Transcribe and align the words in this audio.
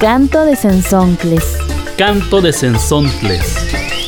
Canto 0.00 0.46
de 0.46 0.56
Sensontles. 0.56 1.58
Canto 1.98 2.40
de 2.40 2.54
Sensontles. 2.54 3.44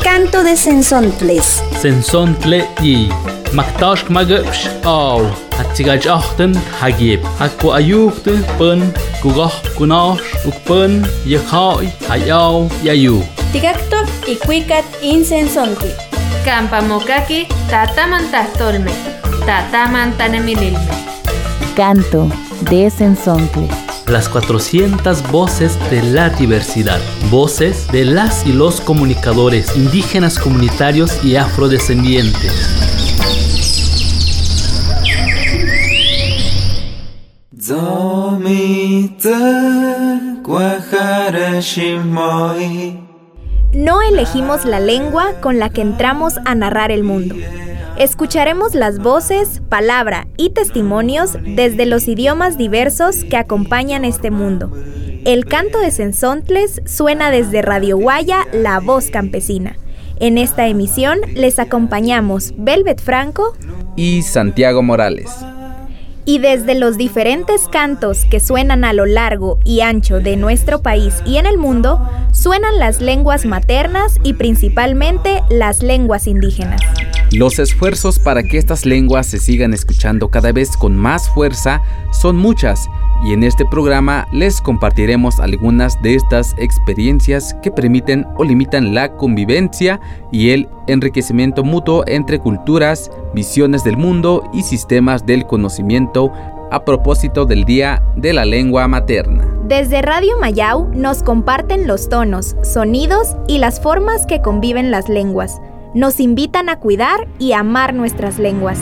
Canto 0.02 0.42
de 0.42 0.56
Sensontles. 0.56 1.62
Sensontle 1.78 2.66
y 2.80 3.10
Maktash 3.52 4.08
magapsh 4.08 4.70
aw. 4.84 5.20
Hatsigaj 5.58 6.06
achten 6.08 6.56
hagib. 6.80 7.20
Hakko 7.38 7.74
ayukte 7.76 8.38
pun 8.56 8.80
kugoh 9.20 9.52
kunash 9.76 10.24
ukpun 10.48 11.04
yekhai 11.28 11.92
hayaw 12.08 12.72
yayu. 12.82 13.20
Tigacto 13.52 14.00
y 14.26 14.40
cuicat 14.40 14.88
insensonti. 15.02 15.92
Campamokaki 16.46 17.44
tatamantastolme. 17.68 18.96
Tatamantanemililme. 19.44 20.96
Canto 21.76 22.30
de 22.70 22.88
Sensontles. 22.88 23.81
Las 24.12 24.28
400 24.28 25.30
voces 25.30 25.78
de 25.88 26.02
la 26.02 26.28
diversidad. 26.28 27.00
Voces 27.30 27.88
de 27.90 28.04
las 28.04 28.46
y 28.46 28.52
los 28.52 28.82
comunicadores 28.82 29.74
indígenas 29.74 30.38
comunitarios 30.38 31.24
y 31.24 31.36
afrodescendientes. 31.36 32.52
No 43.72 44.02
elegimos 44.02 44.66
la 44.66 44.80
lengua 44.80 45.40
con 45.40 45.58
la 45.58 45.70
que 45.70 45.80
entramos 45.80 46.34
a 46.44 46.54
narrar 46.54 46.90
el 46.90 47.02
mundo. 47.02 47.34
Escucharemos 47.98 48.74
las 48.74 48.98
voces, 48.98 49.60
palabra 49.68 50.26
y 50.38 50.50
testimonios 50.50 51.36
desde 51.44 51.84
los 51.84 52.08
idiomas 52.08 52.56
diversos 52.56 53.24
que 53.24 53.36
acompañan 53.36 54.04
este 54.04 54.30
mundo. 54.30 54.72
El 55.24 55.44
canto 55.44 55.78
de 55.78 55.90
Sensontles 55.90 56.80
suena 56.86 57.30
desde 57.30 57.60
Radio 57.60 57.98
Guaya, 57.98 58.46
La 58.52 58.80
Voz 58.80 59.10
Campesina. 59.10 59.76
En 60.18 60.38
esta 60.38 60.68
emisión 60.68 61.20
les 61.34 61.58
acompañamos 61.58 62.54
Velvet 62.56 63.00
Franco 63.00 63.54
y 63.94 64.22
Santiago 64.22 64.82
Morales. 64.82 65.30
Y 66.24 66.38
desde 66.38 66.74
los 66.74 66.96
diferentes 66.96 67.68
cantos 67.68 68.24
que 68.24 68.40
suenan 68.40 68.84
a 68.84 68.94
lo 68.94 69.06
largo 69.06 69.58
y 69.64 69.80
ancho 69.80 70.20
de 70.20 70.36
nuestro 70.36 70.80
país 70.80 71.14
y 71.26 71.36
en 71.36 71.46
el 71.46 71.58
mundo, 71.58 72.00
suenan 72.32 72.78
las 72.78 73.00
lenguas 73.00 73.44
maternas 73.44 74.18
y 74.22 74.34
principalmente 74.34 75.42
las 75.50 75.82
lenguas 75.82 76.26
indígenas. 76.26 76.80
Los 77.32 77.58
esfuerzos 77.58 78.18
para 78.18 78.42
que 78.42 78.58
estas 78.58 78.84
lenguas 78.84 79.26
se 79.26 79.38
sigan 79.38 79.72
escuchando 79.72 80.28
cada 80.28 80.52
vez 80.52 80.76
con 80.76 80.94
más 80.94 81.30
fuerza 81.30 81.80
son 82.10 82.36
muchas 82.36 82.90
y 83.24 83.32
en 83.32 83.42
este 83.42 83.64
programa 83.64 84.28
les 84.32 84.60
compartiremos 84.60 85.40
algunas 85.40 86.00
de 86.02 86.14
estas 86.14 86.54
experiencias 86.58 87.56
que 87.62 87.70
permiten 87.70 88.26
o 88.36 88.44
limitan 88.44 88.94
la 88.94 89.16
convivencia 89.16 89.98
y 90.30 90.50
el 90.50 90.68
enriquecimiento 90.88 91.64
mutuo 91.64 92.04
entre 92.06 92.38
culturas, 92.38 93.10
visiones 93.32 93.82
del 93.82 93.96
mundo 93.96 94.50
y 94.52 94.62
sistemas 94.62 95.24
del 95.24 95.46
conocimiento 95.46 96.30
a 96.70 96.84
propósito 96.84 97.46
del 97.46 97.64
Día 97.64 98.02
de 98.14 98.34
la 98.34 98.44
Lengua 98.44 98.86
Materna. 98.88 99.46
Desde 99.66 100.02
Radio 100.02 100.38
Mayau 100.38 100.90
nos 100.94 101.22
comparten 101.22 101.86
los 101.86 102.10
tonos, 102.10 102.56
sonidos 102.62 103.36
y 103.48 103.56
las 103.56 103.80
formas 103.80 104.26
que 104.26 104.42
conviven 104.42 104.90
las 104.90 105.08
lenguas. 105.08 105.62
Nos 105.94 106.20
invitan 106.20 106.70
a 106.70 106.80
cuidar 106.80 107.28
y 107.38 107.52
amar 107.52 107.92
nuestras 107.92 108.38
lenguas. 108.38 108.78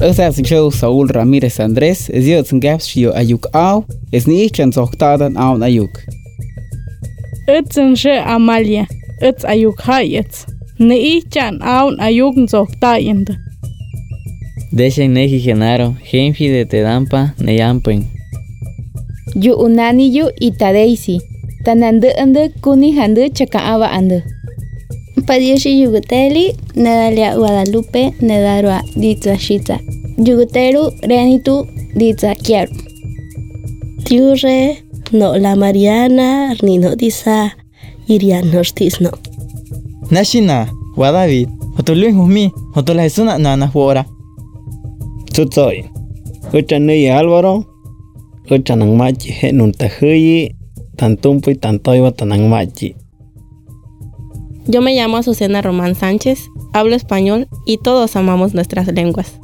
Esa 0.00 0.32
show 0.32 0.72
Saúl 0.72 1.08
Ramírez 1.08 1.60
Andrés, 1.60 2.10
es 2.10 2.26
yo 2.26 2.42
gaps 2.58 2.94
yo 2.94 3.14
ayuk 3.14 3.46
au, 3.52 3.84
es 4.10 4.26
ni 4.26 4.50
chan 4.50 4.72
sohtadan 4.72 5.36
au 5.36 5.62
ayuk. 5.62 5.90
Itzen 7.46 7.94
she 7.94 8.18
Amalia, 8.18 8.88
itz 9.20 9.44
ayuk 9.44 9.80
hayets. 9.86 10.46
Ni 10.78 11.22
chan 11.30 11.62
au 11.62 11.94
ayuk 12.00 12.34
sohtayende. 12.48 13.47
Deshen 14.72 15.12
neji 15.12 15.40
genaro, 15.40 15.94
genfi 16.10 16.48
de 16.48 16.64
tedampa 16.64 17.30
neyampen. 17.40 18.04
Yu 19.34 19.54
unani 19.54 20.16
yu 20.16 20.30
itadeisi, 20.40 21.20
tanande 21.64 22.12
ande 22.12 22.48
kuni 22.60 22.92
hande 22.92 23.30
chakaaba 23.30 23.90
ande. 23.90 24.22
Padioshi 25.26 25.80
Yuguteli, 25.82 26.56
Nedalia 26.74 27.36
Guadalupe, 27.36 28.14
Nedarua 28.20 28.82
Ditza 28.96 29.38
Shita. 29.38 29.78
Yuguteru 30.16 30.90
Renitu 31.02 31.66
Ditza 31.94 32.34
Kiaru. 32.34 32.72
Tiure 34.04 34.78
no 35.12 35.36
la 35.36 35.54
Mariana 35.56 36.54
Nino 36.62 36.94
Disa 36.96 37.52
Irian 38.08 38.50
Nostisno. 38.50 39.10
Nashina, 40.10 40.68
Guadavid, 40.96 41.48
Otolui 41.78 42.12
Humi, 42.12 42.50
Otola 42.74 43.02
Jesuna 43.02 43.38
Nana 43.38 43.68
Fuora. 43.68 44.04
Tutsoy. 45.38 45.88
Uchanui 46.52 47.08
Álvaro, 47.10 47.64
Uchanang 48.50 48.96
Machi, 48.96 49.30
Henun 49.30 49.70
Tajuyi, 49.70 50.56
Tantumpu 50.96 51.50
y 51.50 51.54
Tantoiba 51.54 52.10
Tanang 52.10 52.48
Machi. 52.48 52.96
Yo 54.66 54.82
me 54.82 54.96
llamo 54.96 55.16
Azucena 55.16 55.62
Román 55.62 55.94
Sánchez, 55.94 56.48
hablo 56.72 56.96
español 56.96 57.46
y 57.64 57.78
todos 57.78 58.16
amamos 58.16 58.52
nuestras 58.52 58.88
lenguas. 58.88 59.38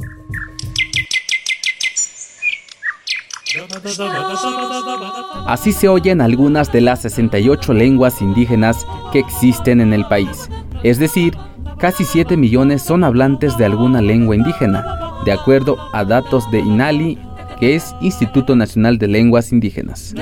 Así 5.46 5.70
se 5.70 5.86
oyen 5.88 6.20
algunas 6.20 6.72
de 6.72 6.80
las 6.80 7.02
68 7.02 7.72
lenguas 7.72 8.20
indígenas 8.20 8.84
que 9.12 9.20
existen 9.20 9.80
en 9.80 9.92
el 9.92 10.04
país. 10.08 10.50
Es 10.82 10.98
decir, 10.98 11.38
casi 11.78 12.04
7 12.04 12.36
millones 12.36 12.82
son 12.82 13.04
hablantes 13.04 13.56
de 13.58 13.66
alguna 13.66 14.02
lengua 14.02 14.34
indígena, 14.34 15.03
de 15.24 15.32
acuerdo 15.32 15.76
a 15.92 16.04
datos 16.04 16.50
de 16.50 16.60
INALI, 16.60 17.18
que 17.58 17.74
es 17.74 17.94
Instituto 18.00 18.56
Nacional 18.56 18.98
de 18.98 19.08
Lenguas 19.08 19.52
Indígenas. 19.52 20.14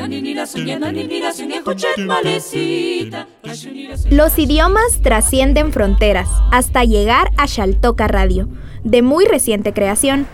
Los 4.10 4.38
idiomas 4.38 5.00
trascienden 5.02 5.72
fronteras 5.72 6.28
hasta 6.50 6.84
llegar 6.84 7.30
a 7.36 7.46
Xaltoca 7.46 8.06
Radio, 8.06 8.48
de 8.84 9.02
muy 9.02 9.24
reciente 9.24 9.72
creación. 9.72 10.26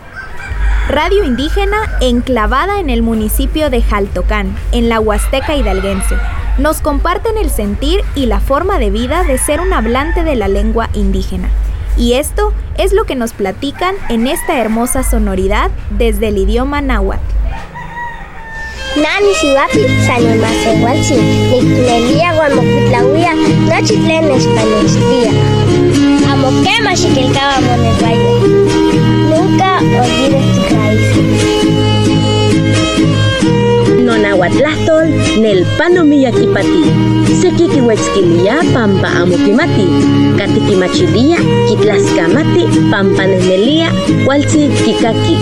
Radio 0.88 1.24
indígena 1.24 1.76
enclavada 2.00 2.80
en 2.80 2.88
el 2.90 3.02
municipio 3.02 3.68
de 3.70 3.82
Jaltocán, 3.82 4.56
en 4.72 4.88
la 4.88 5.00
Huasteca 5.00 5.54
hidalguense. 5.54 6.16
Nos 6.58 6.80
comparten 6.80 7.36
el 7.36 7.50
sentir 7.50 8.00
y 8.14 8.26
la 8.26 8.40
forma 8.40 8.78
de 8.78 8.90
vida 8.90 9.22
de 9.22 9.38
ser 9.38 9.60
un 9.60 9.72
hablante 9.72 10.24
de 10.24 10.34
la 10.34 10.48
lengua 10.48 10.88
indígena. 10.94 11.50
Y 11.98 12.12
esto 12.14 12.53
es 12.76 12.92
lo 12.92 13.04
que 13.04 13.16
nos 13.16 13.32
platican 13.32 13.97
en 14.09 14.28
esta 14.28 14.59
hermosa 14.59 15.03
sonoridad 15.03 15.70
desde 15.91 16.28
el 16.28 16.38
idioma 16.38 16.81
náhuatl. 16.81 17.20
Nani 18.97 19.34
siwapi 19.41 19.81
sanyo 20.06 20.34
masehualsi, 20.41 21.14
niklelia 21.14 22.34
guamokutlahuia, 22.34 23.34
nachitlen 23.69 24.31
españolistía. 24.31 25.32
Amoquema 26.32 26.97
xiquilcaba 26.97 27.60
monetvalle. 27.60 28.31
Nunca 29.31 29.78
olvides 29.78 30.47
tus 30.54 30.72
raíces. 30.72 31.47
Nonahuatlastol, 34.48 35.09
nelpano 35.42 36.04
miyakipati. 36.04 36.84
Sequiquihuetzquilia 37.41 38.55
pampa 38.75 39.08
amokimati. 39.08 39.87
Katikimachilia, 40.38 41.37
kitlaskamati, 41.69 42.64
pampanenelia, 42.90 43.90
cualzi 44.25 44.69
kikaki. 44.84 45.37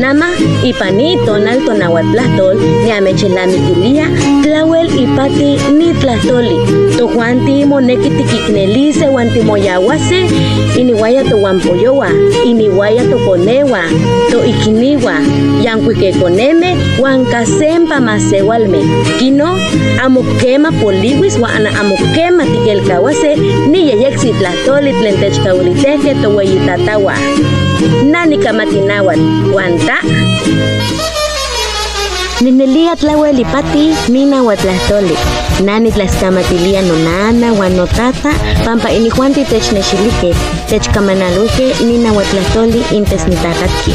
Nama 0.00 0.26
ipani 0.64 1.16
tonal 1.26 1.60
tonahuatlastol, 1.64 2.56
niamechelamikilia, 2.84 4.08
tlawel 4.42 4.86
ipati 4.98 5.56
ni 5.72 5.94
tlastoli. 5.94 6.56
Tojuanti 6.98 7.64
monekitiquicneli 7.64 8.92
se 8.92 9.06
guantimoyawase, 9.06 10.28
iniwaya 10.78 11.24
tohuampoyowa, 11.24 12.08
iniwaya 12.44 13.04
toponewa, 13.04 13.80
toikiniwa, 14.30 15.14
yancuiqueconeme, 15.64 16.76
huancasempa 16.98 18.00
masewalme. 18.42 18.84
Kino, 19.18 19.58
amokema 20.02 20.72
poliwis, 20.72 21.38
wa 21.38 21.48
ana 21.52 21.80
amokema 21.80 22.46
tikelkawase, 22.46 23.36
ni 23.70 23.88
yeyexi 23.88 24.32
tlastoli 24.32 24.92
tlentechkauliteje 24.92 26.14
toweyitatawa. 26.14 27.14
Nani 28.10 28.38
kamatinawat, 28.38 29.18
wanta. 29.54 29.96
Ninelia 32.42 32.96
tlawelipati 32.96 33.94
nina 34.08 34.42
watlastoli. 34.42 35.16
Nani 35.64 35.92
tlaskamatilia 35.92 36.82
nonana 36.82 37.52
wanotata 37.52 38.32
pampa 38.64 38.90
inijuanti 38.92 39.44
technexilike 39.44 40.34
techkamanaluke 40.68 41.74
nina 41.84 42.12
watlastoli 42.12 42.84
intes 42.90 43.26
nitakatki. 43.28 43.94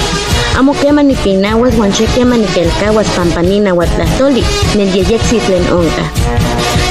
Amo 0.60 0.74
kema 0.74 1.04
nipinawas 1.04 1.78
wan 1.80 1.92
xe 1.92 2.08
kema 2.08 2.38
nikelkawas 2.38 3.08
pampa 3.16 3.42
nina 3.42 3.74
watlastoli 3.74 4.44
nelyeyexi 4.76 5.40
tlen 5.40 5.72
onka. 5.74 6.10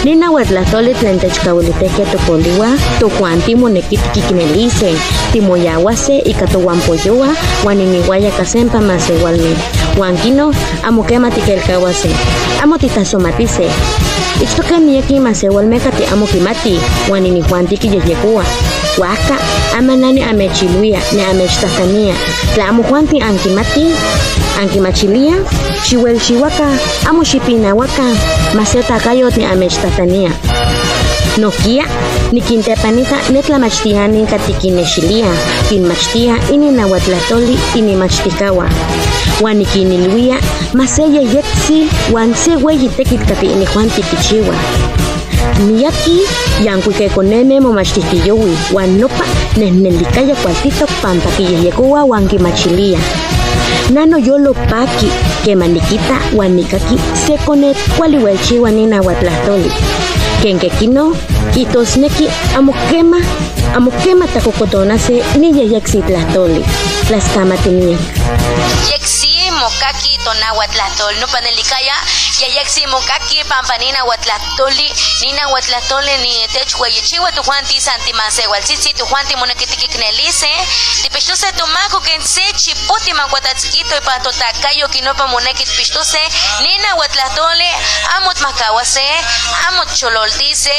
Nina 0.06 0.30
watlastoli 0.30 0.94
tlen 0.94 1.18
techkawiliteke 1.20 2.04
topoliwa 2.12 2.68
tojuanti 3.00 3.54
moneki 3.56 3.96
tikikinelise 3.96 4.94
timoyawase 5.32 6.18
ika 6.18 6.46
towanpoyowa 6.46 7.28
wan 7.64 7.80
iniwaya 7.80 8.30
kasempa 8.30 8.80
masewalme. 8.80 9.56
Wan 9.98 10.16
kino 10.18 10.54
amo 10.82 11.02
kema 11.02 11.30
tikelkawase 11.30 12.08
amo 12.62 12.78
titasomatise 12.78 13.70
ichtoke 14.42 14.78
miyeki 14.78 15.20
masewalmeka 15.20 15.90
ti 15.90 16.04
amo 16.12 16.26
kimati 16.26 16.80
wan 17.10 17.26
inijuanti 17.26 17.76
kiyeyekuwa 17.78 18.44
waka 18.98 19.36
ama 19.78 19.96
nani 19.96 20.22
amechiluia 20.22 21.00
ne 21.12 21.26
amechtahtanía 21.26 22.14
tla 22.54 22.68
amo 22.68 22.82
juanti 22.82 23.20
ankimati 23.20 23.86
ankimachilia 24.60 25.34
xiuelxiuaka 25.84 26.68
amo 27.08 27.22
xipinauaka 27.24 28.02
Tanzania. 29.96 30.30
Nokia 31.38 31.84
nikintepaniza 32.32 33.16
netlamachtia 33.32 34.08
ninka 34.08 34.38
tikinexilia, 34.38 35.26
kinmachtia 35.68 36.36
ininauatlatoli 36.52 37.58
inimachtikaua. 37.74 38.68
Uan 39.42 39.56
nikiniluia 39.56 40.36
maseya 40.74 41.20
yetsil 41.22 41.88
uan 42.12 42.34
se 42.34 42.56
ueyi 42.56 42.88
tekitkatiini 42.88 43.66
Juan 43.74 43.90
tikichiua. 43.90 44.54
Miyaki 45.66 46.20
yankuikekoneme 46.64 47.60
momachtihtiyoui 47.60 48.58
uan 48.72 49.00
nopa 49.00 49.24
nehnelikaya 49.56 50.34
kualtitoc 50.36 50.90
panpa 51.02 51.30
kiyehyekoua 51.30 52.04
uan 52.04 52.28
kimachilia. 52.28 52.98
Nano 53.90 54.18
yolo 54.18 54.54
paki 54.54 55.08
kema 55.44 55.66
nikita 55.68 56.18
wan 56.36 56.52
nikaki 56.54 56.98
se 57.26 57.38
konet 57.38 57.76
kuali 57.96 58.18
uelchiua 58.18 58.70
ninauatlahtoli 58.70 59.70
kenkekino 60.42 61.16
kitosneki 61.54 62.28
amo 62.56 62.74
kema 62.90 63.20
amo 63.76 63.90
kema 63.90 64.26
takokotonase 64.28 65.22
niyeyeksitlahtoli 65.38 66.64
tlaskamatiniek 67.08 68.00
Yeksi 68.92 69.05
mokaki 69.66 70.18
tonahuatlatol 70.24 71.18
no 71.18 71.26
panelikaya 71.26 71.94
yayeksi 72.38 72.86
mokaki 72.86 73.44
pampanina 73.44 74.00
huatlatoli 74.00 74.94
nina 75.20 75.44
huatlatoli 75.44 76.18
ni 76.18 76.48
techhueyichiwa 76.48 77.32
tujuanti 77.32 77.80
santimasewaltzitzi 77.80 78.94
tujuanti 78.94 79.36
monekitikiknelise 79.36 80.50
tipixtose 81.02 81.52
tomako 81.52 82.00
ken 82.00 82.22
se 82.22 82.52
chiputi 82.52 83.12
makuatatzkito 83.14 83.96
ipan 83.96 84.22
totakayo 84.22 84.88
kinopa 84.88 85.26
moneki 85.26 85.64
tipixtose 85.64 86.20
nina 86.60 86.90
huatlatoli 86.92 87.70
amo 88.16 88.34
tmakawase 88.34 89.08
amo 89.68 89.84
chololtise 89.84 90.76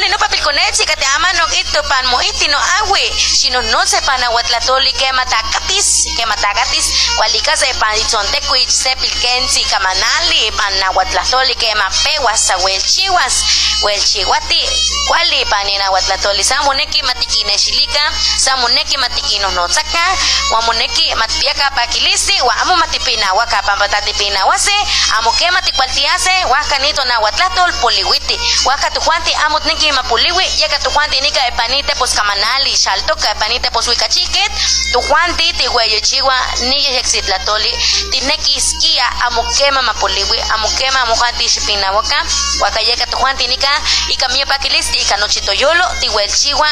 nopa 0.10 0.28
pilkonetzi 0.30 0.86
kati 0.86 1.06
ama 1.16 1.34
nokito 1.34 1.84
pan 1.84 2.06
moiti 2.08 2.48
no 2.48 2.58
awi 2.58 3.10
xinohnotza 3.10 3.98
ipan 3.98 4.20
nahuatlatoli 4.22 4.94
kema 4.94 5.26
takatis 5.26 6.08
kema 6.18 6.36
takatis 6.36 6.94
kualikasa 7.16 7.68
ipan 7.68 7.98
itzontekui 7.98 8.66
se 8.70 8.96
pilkentzi 8.96 9.64
kamanali 9.66 10.48
ipan 10.48 10.80
nahuatlatoli 10.80 11.56
kema 11.56 11.90
pewas 12.04 12.48
sa 12.48 12.58
uelchiwas 12.58 13.46
uelchiwati 13.84 14.70
kuali 15.08 15.42
ipan 15.42 15.70
inahuatlatoli 15.70 16.44
sa 16.44 16.62
moneki 16.64 17.04
matikinexilika 17.04 18.12
sa 18.38 18.58
moneki 18.58 18.98
matikinohnotzaka 18.98 20.18
ua 20.52 20.62
moneki 20.62 21.16
matpiaka 21.16 21.72
pakilisi 21.72 22.42
ua 22.42 22.56
amo 22.56 22.76
matipinauaka 22.78 23.62
pampa 23.62 23.90
tatipinauase 23.90 24.74
amo 25.18 25.32
kema 25.32 25.62
tikualtiase 25.62 26.44
huaca 26.44 26.78
nito 26.80 27.06
nahuatlatol 27.06 27.74
poliwiti 27.74 28.40
huaca 28.64 28.90
tujuanti 28.94 29.34
amo 29.34 29.60
tneki 29.60 29.92
mapuliwi 29.92 30.46
yeka 30.58 30.80
tujuanti 30.80 31.22
nika 31.22 31.48
epanite 31.48 31.96
pos 31.96 32.14
kamanali 32.16 32.74
xaltoka 32.78 33.32
epanite 33.32 33.70
pos 33.70 33.86
huicachiquet 33.86 34.52
tujuanti 34.92 35.54
tihueyechiwa 35.54 36.36
niyeyexitlatoli 36.62 37.78
tineki 38.12 38.54
iskia 38.58 39.12
amo 39.22 39.44
kema 39.44 39.82
mapuliwi 39.82 40.42
amo 40.42 40.70
kema 40.70 41.06
mojuanti 41.06 41.50
xipinauaka 41.50 42.26
huaca 42.60 42.80
yeka 42.80 43.06
tujuanti 43.06 43.48
nika 43.48 43.82
ika 44.10 44.28
miepakilistli 44.30 45.02
ika 45.02 45.18
nochi 45.18 45.42
toyolo 45.42 45.86
tihuelchiwa 46.00 46.68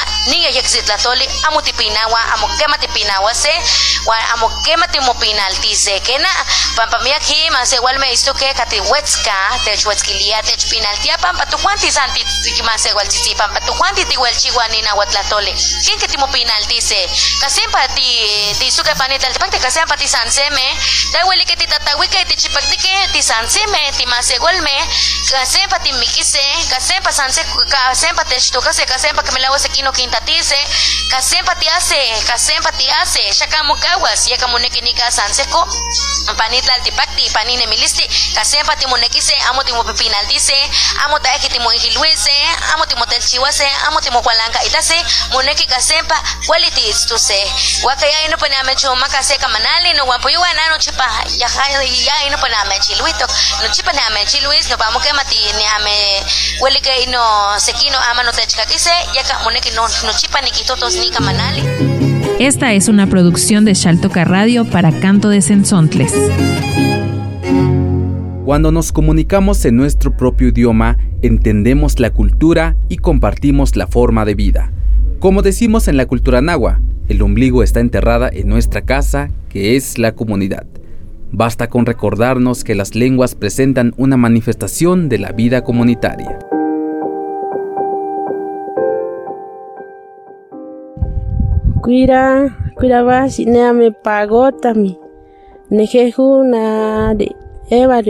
tipinaua 1.70 2.34
amo 2.34 2.48
kema 2.58 2.78
tipinauase 2.78 3.54
ua 4.06 4.30
amo 4.30 4.50
kema 4.50 4.88
timopinaltise 4.88 6.00
kena 6.00 6.30
pampa 6.76 7.00
miak 7.00 7.24
ji 7.28 7.50
masewalme 7.50 8.12
istoke 8.12 8.54
katihuetzka 8.54 9.34
techuetzkilia 9.66 10.44
techpinaltia 10.44 11.18
pampa 11.18 11.46
santi 11.78 12.26
masewaltzitzi 12.64 13.36
pampa 13.36 13.60
tujuanti 13.62 14.06
tihuelchiwa 14.06 14.68
ninahuatlatoli 14.68 15.54
ken 15.86 16.00
que 16.00 16.08
timopinaltise 16.08 17.10
kasempa 17.42 17.88
ti 17.88 18.56
tiisuke 18.60 18.96
panitaltipakti 18.96 19.60
kasempa 19.60 19.98
tisanseme. 19.98 20.78
Tahuelike 21.12 21.56
titatawike 21.56 22.26
tichipaktike 22.26 22.90
tisanseme 23.12 23.92
timasewalme 23.98 24.88
kasempa 25.32 25.80
timikise 25.80 26.42
kasempa 26.70 27.12
sanse 27.12 27.44
kasempa 27.70 28.26
techtokase 28.26 28.86
kasempa 28.86 29.24
kimelawase 29.24 29.70
kino 29.70 29.92
kintatise 29.92 30.58
kasempa 31.12 31.56
tiase 31.56 32.24
kasempa 32.28 32.72
tiase 32.72 33.34
xakamokawas 33.34 34.28
yakamonekinika 34.28 35.12
sanseko 35.12 35.68
panitlaltipakti 36.38 37.30
paninemilisti 37.30 38.10
kasempa 38.36 38.76
timonekise 38.76 39.36
amo 39.50 39.64
timopipinaltise 39.64 40.70
amo 41.06 41.20
taeki 41.60 41.88
timoijiluise 41.90 42.32
amo 42.74 42.86
timotelchiwase 42.86 43.66
amo 43.88 44.00
timokualanka 44.02 44.64
itase 44.64 44.96
moneki 45.34 45.68
kasempa 45.68 46.16
kuali 46.46 46.72
tiitztuse 46.72 47.34
waka 47.84 48.06
ya 48.06 48.28
ino 48.28 48.38
pane 48.38 48.56
amechomaka 48.56 49.24
se 49.24 49.38
kamanali 49.38 49.94
no 49.98 50.06
wapoyuwa 50.06 50.48
na 50.54 50.74
nochipa 50.74 51.06
yaja 51.38 52.12
ya 52.12 52.28
ino 52.28 52.38
pane 52.38 52.56
amechiluitok 52.56 53.30
nochipa 53.64 53.94
ne 53.94 54.00
amechiluis 54.08 54.70
no 54.70 54.78
pamo 54.78 55.00
kema 55.00 55.24
ti 55.24 55.36
ne 55.58 55.68
ame 55.68 56.24
welike 56.62 57.04
ino 57.04 57.22
sekino 57.58 57.98
ama 58.12 58.24
no 58.24 58.32
techkakise 58.32 58.92
yaka 59.16 59.44
moneki 59.44 59.72
no 59.72 59.90
nochipa 60.06 60.42
nikitotos 60.42 60.96
ni 60.96 61.10
kamanali 61.10 61.64
Esta 62.40 62.72
es 62.72 62.88
una 62.88 63.06
producción 63.06 63.66
de 63.66 63.74
Shaltoca 63.74 64.24
Radio 64.24 64.64
para 64.64 64.98
Canto 65.02 65.28
de 65.28 65.42
Sensontles. 65.42 66.14
Cuando 68.46 68.72
nos 68.72 68.94
comunicamos 68.94 69.66
en 69.66 69.76
nuestro 69.76 70.16
propio 70.16 70.48
idioma, 70.48 70.96
entendemos 71.22 72.00
la 72.00 72.12
cultura 72.12 72.76
y 72.88 72.98
compartimos 72.98 73.76
la 73.76 73.88
forma 73.88 74.26
de 74.26 74.36
vida. 74.36 74.72
Como 75.20 75.42
decimos 75.42 75.88
en 75.88 75.98
la 75.98 76.06
cultura 76.06 76.42
nahua, 76.42 76.80
el 77.10 77.22
ombligo 77.22 77.64
está 77.64 77.80
enterrada 77.80 78.30
en 78.32 78.48
nuestra 78.48 78.82
casa, 78.82 79.30
que 79.50 79.76
es 79.76 79.98
la 79.98 80.14
comunidad. 80.14 80.66
Basta 81.32 81.68
con 81.68 81.86
recordarnos 81.86 82.64
que 82.64 82.76
las 82.76 82.96
lenguas 82.96 83.36
presentan 83.36 83.94
una 83.98 84.18
manifestación 84.18 85.10
de 85.10 85.20
la 85.20 85.32
vida 85.32 85.64
comunitaria. 85.64 86.40
Cuira, 91.82 92.58
cuira 92.76 93.04
basi 93.04 93.46
ne 93.46 93.74
me 93.74 93.92
pagó 93.92 94.52
tami. 94.52 95.00
Nejeju 95.70 96.44
na 96.44 97.14
de 97.16 97.36
eva. 97.70 98.02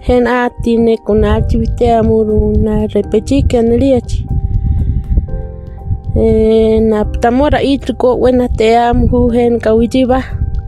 Hen 0.00 0.26
ati 0.26 0.76
ne 0.76 0.96
kuna 0.96 1.42
chivite 1.42 1.94
amuru 1.94 2.56
na 2.56 2.86
repechi 2.86 3.42
kaneliachi. 3.42 4.26
Eh, 6.16 6.82
na 6.82 7.04
tamora 7.04 7.62
itriko 7.62 8.18
wena 8.18 8.48
te 8.48 8.78
amhu 8.78 9.28
hen 9.30 9.60
kawijiba 9.60 10.24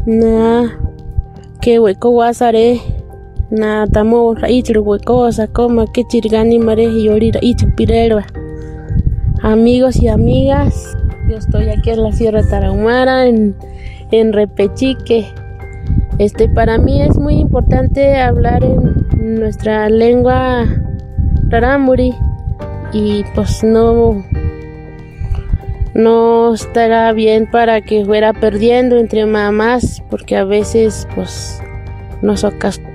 na 0.06 0.70
ke 1.60 1.78
weko 1.78 2.14
wasare 2.14 2.80
na 3.50 3.86
tamo 3.86 4.34
raitro 4.34 4.82
weko 4.82 5.32
sakoma 5.32 5.86
que 5.92 6.04
chirgani 6.04 6.58
mare 6.58 6.84
yori 6.84 7.32
raitro 7.32 7.68
pirelva 7.76 8.24
amigos 9.42 10.00
y 10.00 10.08
amigas 10.08 10.96
yo 11.28 11.36
estoy 11.36 11.68
aquí 11.70 11.90
en 11.90 12.02
la 12.02 12.12
Sierra 12.12 12.42
Tarahumara 12.42 13.26
en, 13.26 13.54
en 14.10 14.32
Repechique. 14.32 15.26
Este 16.18 16.48
para 16.48 16.78
mí 16.78 17.00
es 17.02 17.18
muy 17.18 17.34
importante 17.34 18.16
hablar 18.16 18.64
en 18.64 19.11
nuestra 19.22 19.88
lengua 19.88 20.66
rarámuri 21.48 22.12
y 22.92 23.24
pues 23.34 23.62
no 23.64 24.24
no 25.94 26.54
estará 26.54 27.12
bien 27.12 27.50
para 27.50 27.80
que 27.80 28.04
fuera 28.04 28.32
perdiendo 28.32 28.96
entre 28.98 29.26
mamás 29.26 30.02
porque 30.10 30.36
a 30.36 30.44
veces 30.44 31.06
pues 31.14 31.60
nos 32.22 32.44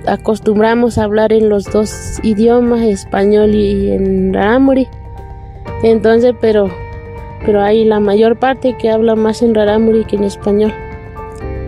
acostumbramos 0.06 0.98
a 0.98 1.04
hablar 1.04 1.32
en 1.32 1.48
los 1.48 1.64
dos 1.64 2.18
idiomas 2.22 2.82
español 2.82 3.54
y 3.54 3.92
en 3.92 4.32
rarámuri 4.34 4.88
entonces 5.82 6.34
pero 6.40 6.68
pero 7.44 7.62
hay 7.62 7.84
la 7.84 8.00
mayor 8.00 8.38
parte 8.38 8.76
que 8.76 8.90
habla 8.90 9.14
más 9.14 9.42
en 9.42 9.54
rarámuri 9.54 10.04
que 10.04 10.16
en 10.16 10.24
español. 10.24 10.72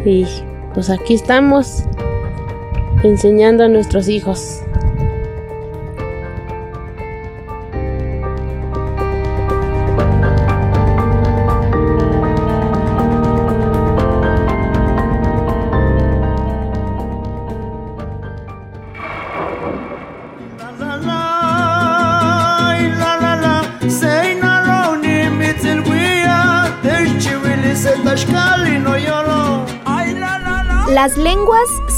Y 0.05 0.27
pues 0.75 0.91
aquí 0.91 1.15
estamos 1.15 1.85
enseñando 3.03 3.65
a 3.65 3.69
nuestros 3.69 4.09
hijos 4.09 4.63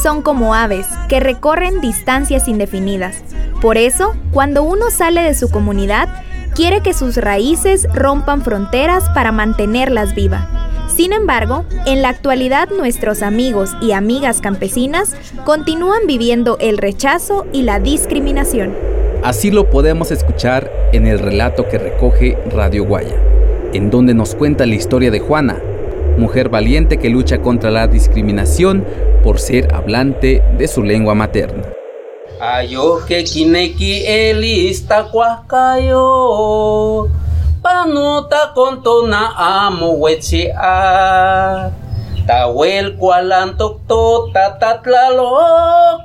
son 0.02 0.22
como 0.22 0.54
aves 0.54 0.86
que 1.08 1.20
recorren 1.20 1.80
distancias 1.80 2.48
indefinidas. 2.48 3.22
Por 3.60 3.78
eso, 3.78 4.14
cuando 4.32 4.64
uno 4.64 4.90
sale 4.90 5.22
de 5.22 5.34
su 5.34 5.50
comunidad, 5.50 6.08
quiere 6.54 6.80
que 6.80 6.92
sus 6.92 7.16
raíces 7.16 7.86
rompan 7.94 8.42
fronteras 8.42 9.08
para 9.14 9.30
mantenerlas 9.30 10.14
vivas. 10.14 10.44
Sin 10.88 11.12
embargo, 11.12 11.64
en 11.86 12.02
la 12.02 12.10
actualidad 12.10 12.68
nuestros 12.76 13.22
amigos 13.22 13.70
y 13.80 13.92
amigas 13.92 14.40
campesinas 14.40 15.14
continúan 15.44 16.06
viviendo 16.06 16.58
el 16.60 16.78
rechazo 16.78 17.46
y 17.52 17.62
la 17.62 17.78
discriminación. 17.78 18.74
Así 19.22 19.50
lo 19.50 19.70
podemos 19.70 20.10
escuchar 20.10 20.70
en 20.92 21.06
el 21.06 21.20
relato 21.20 21.68
que 21.68 21.78
recoge 21.78 22.36
Radio 22.50 22.84
Guaya, 22.84 23.16
en 23.72 23.88
donde 23.88 24.14
nos 24.14 24.34
cuenta 24.34 24.66
la 24.66 24.74
historia 24.74 25.12
de 25.12 25.20
Juana, 25.20 25.56
mujer 26.18 26.48
valiente 26.48 26.98
que 26.98 27.10
lucha 27.10 27.40
contra 27.40 27.70
la 27.70 27.86
discriminación 27.86 28.84
por 29.22 29.38
ser 29.38 29.74
hablante 29.74 30.42
de 30.58 30.68
su 30.68 30.82
lengua 30.82 31.14
materna. 31.14 31.62
Ayo 32.40 33.04
que 33.06 33.22
kineki 33.24 34.04
elista 34.04 35.04
cuacayo, 35.04 35.98
panuta 37.62 38.52
contona 38.54 39.32
amo 39.36 39.92
wechiar, 39.92 41.70
tawel 42.26 42.96
cualantok 42.96 43.86
to 43.86 44.30
tatatlalok. 44.32 46.00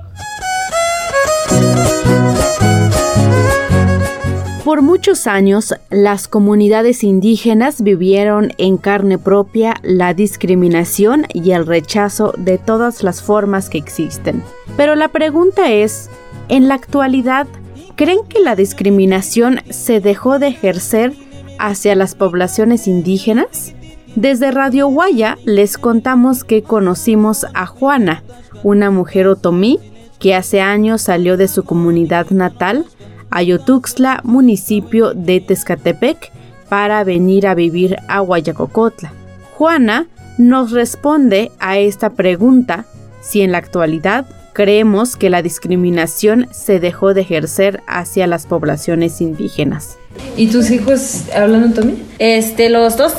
Por 4.68 4.82
muchos 4.82 5.28
años, 5.28 5.74
las 5.90 6.28
comunidades 6.28 7.06
indígenas 7.06 7.82
vivieron 7.82 8.52
en 8.58 8.76
carne 8.76 9.18
propia 9.18 9.76
la 9.82 10.14
discriminación 10.14 11.26
y 11.34 11.52
el 11.52 11.66
rechazo 11.66 12.34
de 12.38 12.58
todas 12.58 13.02
las 13.02 13.22
formas 13.22 13.70
que 13.70 13.78
existen. 13.78 14.44
Pero 14.76 14.96
la 14.96 15.08
pregunta 15.08 15.72
es, 15.72 16.10
en 16.50 16.68
la 16.68 16.74
actualidad, 16.74 17.48
¿creen 17.96 18.20
que 18.28 18.42
la 18.42 18.58
discriminación 18.58 19.62
se 19.70 20.02
dejó 20.02 20.38
de 20.38 20.48
ejercer 20.48 21.14
hacia 21.60 21.96
las 21.96 22.16
poblaciones 22.16 22.90
indígenas? 22.90 23.74
Desde 24.18 24.52
Radio 24.52 24.90
Guaya 24.90 25.38
les 25.46 25.78
contamos 25.78 26.44
que 26.44 26.62
conocimos 26.62 27.46
a 27.54 27.68
Juana, 27.68 28.22
una 28.64 28.92
mujer 28.92 29.28
otomí 29.28 29.80
que 30.20 30.36
hace 30.36 30.60
años 30.60 31.04
salió 31.04 31.38
de 31.38 31.48
su 31.48 31.64
comunidad 31.64 32.32
natal 32.32 32.86
Ayotuxtla, 33.30 34.22
municipio 34.24 35.14
de 35.14 35.40
Tezcatepec, 35.40 36.32
para 36.70 37.04
venir 37.04 37.48
a 37.48 37.56
vivir 37.56 37.98
a 38.08 38.20
Guayacocotla. 38.20 39.12
Juana 39.54 40.08
nos 40.38 40.72
responde 40.72 41.52
a 41.60 41.78
esta 41.78 42.12
pregunta 42.12 42.86
si 43.22 43.42
en 43.42 43.52
la 43.52 43.58
actualidad 43.58 44.26
creemos 44.54 45.16
que 45.16 45.30
la 45.30 45.42
discriminación 45.42 46.48
se 46.52 46.80
dejó 46.80 47.14
de 47.14 47.22
ejercer 47.22 47.82
hacia 47.88 48.28
las 48.28 48.48
poblaciones 48.48 49.22
indígenas. 49.22 49.98
¿Y 50.36 50.48
tus 50.48 50.72
hijos 50.72 51.24
hablan 51.36 51.74
también? 51.74 52.04
Este, 52.20 52.70
los 52.70 52.98
dos. 52.98 53.14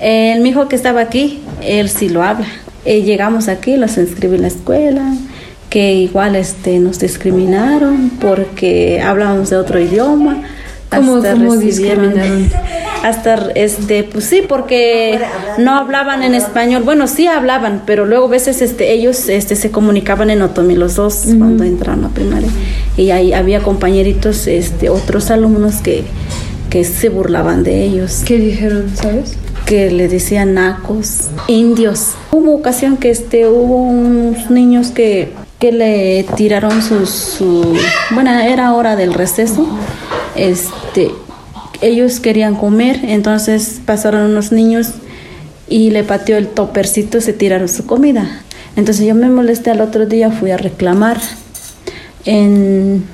El 0.00 0.42
mi 0.42 0.50
hijo 0.50 0.68
que 0.68 0.76
estaba 0.76 1.00
aquí, 1.00 1.40
él 1.62 1.88
sí 1.88 2.08
lo 2.08 2.22
habla. 2.22 2.46
Eh, 2.84 3.02
llegamos 3.02 3.48
aquí, 3.48 3.76
los 3.76 3.96
inscribí 3.96 4.36
en 4.36 4.42
la 4.42 4.48
escuela, 4.48 5.14
que 5.70 5.94
igual 5.94 6.36
este, 6.36 6.78
nos 6.78 6.98
discriminaron 6.98 8.10
porque 8.20 9.02
hablábamos 9.02 9.50
de 9.50 9.56
otro 9.56 9.80
idioma. 9.80 10.42
¿Cómo, 10.90 11.16
hasta 11.16 11.32
¿cómo 11.32 11.56
discriminaron? 11.56 12.48
Hasta, 13.02 13.50
este, 13.54 14.04
pues 14.04 14.24
sí, 14.24 14.42
porque 14.48 15.20
no 15.58 15.76
hablaban 15.76 16.22
en 16.22 16.34
español. 16.34 16.84
Bueno, 16.84 17.06
sí 17.08 17.26
hablaban, 17.26 17.82
pero 17.84 18.06
luego 18.06 18.26
a 18.26 18.30
veces 18.30 18.62
este, 18.62 18.92
ellos 18.92 19.28
este, 19.28 19.56
se 19.56 19.70
comunicaban 19.70 20.30
en 20.30 20.42
otomí 20.42 20.76
los 20.76 20.94
dos 20.94 21.24
cuando 21.38 21.64
entraron 21.64 22.04
a 22.04 22.08
primaria. 22.10 22.48
Y 22.96 23.10
ahí 23.10 23.32
había 23.32 23.62
compañeritos, 23.62 24.46
este, 24.46 24.88
otros 24.88 25.30
alumnos 25.30 25.76
que, 25.76 26.04
que 26.70 26.84
se 26.84 27.08
burlaban 27.08 27.64
de 27.64 27.82
ellos. 27.82 28.22
¿Qué 28.24 28.38
dijeron, 28.38 28.90
sabes? 28.94 29.36
que 29.66 29.90
le 29.90 30.06
decían 30.06 30.54
nacos, 30.54 31.28
indios. 31.48 32.12
Hubo 32.30 32.54
ocasión 32.54 32.96
que 32.96 33.10
este, 33.10 33.48
hubo 33.48 33.82
unos 33.82 34.48
niños 34.48 34.92
que 34.92 35.32
que 35.58 35.72
le 35.72 36.24
tiraron 36.36 36.82
sus, 36.82 37.10
su, 37.10 37.76
bueno, 38.10 38.30
era 38.38 38.74
hora 38.74 38.96
del 38.96 39.14
receso, 39.14 39.66
este, 40.34 41.10
ellos 41.80 42.20
querían 42.20 42.54
comer, 42.54 43.00
entonces 43.04 43.80
pasaron 43.84 44.30
unos 44.30 44.52
niños 44.52 44.88
y 45.68 45.90
le 45.90 46.04
pateó 46.04 46.36
el 46.36 46.48
topercito, 46.48 47.20
se 47.20 47.32
tiraron 47.32 47.68
su 47.68 47.86
comida. 47.86 48.42
Entonces 48.76 49.06
yo 49.06 49.14
me 49.14 49.28
molesté 49.28 49.70
al 49.70 49.80
otro 49.80 50.06
día, 50.06 50.30
fui 50.30 50.50
a 50.50 50.56
reclamar. 50.56 51.18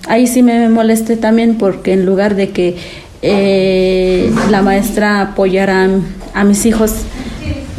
Ahí 0.09 0.27
sí 0.27 0.43
me 0.43 0.69
molesté 0.69 1.17
también 1.17 1.57
porque 1.59 1.93
en 1.93 2.07
lugar 2.07 2.35
de 2.35 2.51
que 2.51 2.77
eh, 3.21 4.33
la 4.51 4.63
maestra 4.63 5.21
apoyara 5.21 5.89
a 6.35 6.45
mis 6.45 6.67
hijos, 6.67 6.93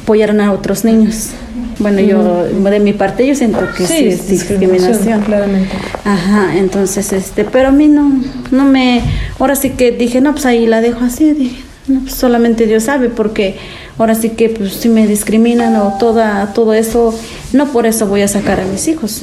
apoyaron 0.02 0.40
a 0.40 0.54
otros 0.54 0.86
niños. 0.86 1.32
Bueno, 1.80 2.00
yo 2.00 2.46
de 2.46 2.80
mi 2.80 2.94
parte 2.94 3.26
yo 3.28 3.36
siento 3.36 3.60
que 3.76 3.86
sí, 3.86 4.08
es 4.08 4.28
discriminación. 4.28 5.22
Claramente. 5.22 5.72
Ajá, 6.04 6.56
entonces 6.58 7.14
este, 7.14 7.44
pero 7.46 7.70
a 7.70 7.72
mí 7.72 7.88
no 7.88 8.12
no 8.52 8.66
me 8.66 9.02
ahora 9.40 9.56
sí 9.56 9.72
que 9.72 9.92
dije, 9.92 10.22
no, 10.22 10.34
pues 10.34 10.46
ahí 10.46 10.66
la 10.66 10.82
dejo 10.82 11.04
así, 11.06 11.32
dije, 11.34 11.64
no, 11.88 12.02
pues 12.02 12.16
solamente 12.16 12.66
Dios 12.66 12.84
sabe 12.84 13.10
porque 13.10 13.58
ahora 13.98 14.16
sí 14.16 14.30
que 14.30 14.50
pues 14.50 14.74
si 14.74 14.90
me 14.90 15.08
discriminan 15.08 15.76
o 15.76 15.96
toda 16.00 16.54
todo 16.54 16.74
eso, 16.74 17.14
no 17.52 17.68
por 17.68 17.86
eso 17.86 18.08
voy 18.08 18.22
a 18.22 18.28
sacar 18.28 18.60
a 18.60 18.66
mis 18.66 18.88
hijos. 18.88 19.22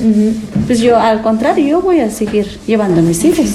Pues 0.66 0.80
yo 0.80 0.98
al 0.98 1.22
contrario, 1.22 1.66
yo 1.66 1.80
voy 1.80 2.00
a 2.00 2.10
seguir 2.10 2.46
llevando 2.66 3.00
a 3.00 3.02
mis 3.02 3.24
hijos. 3.24 3.46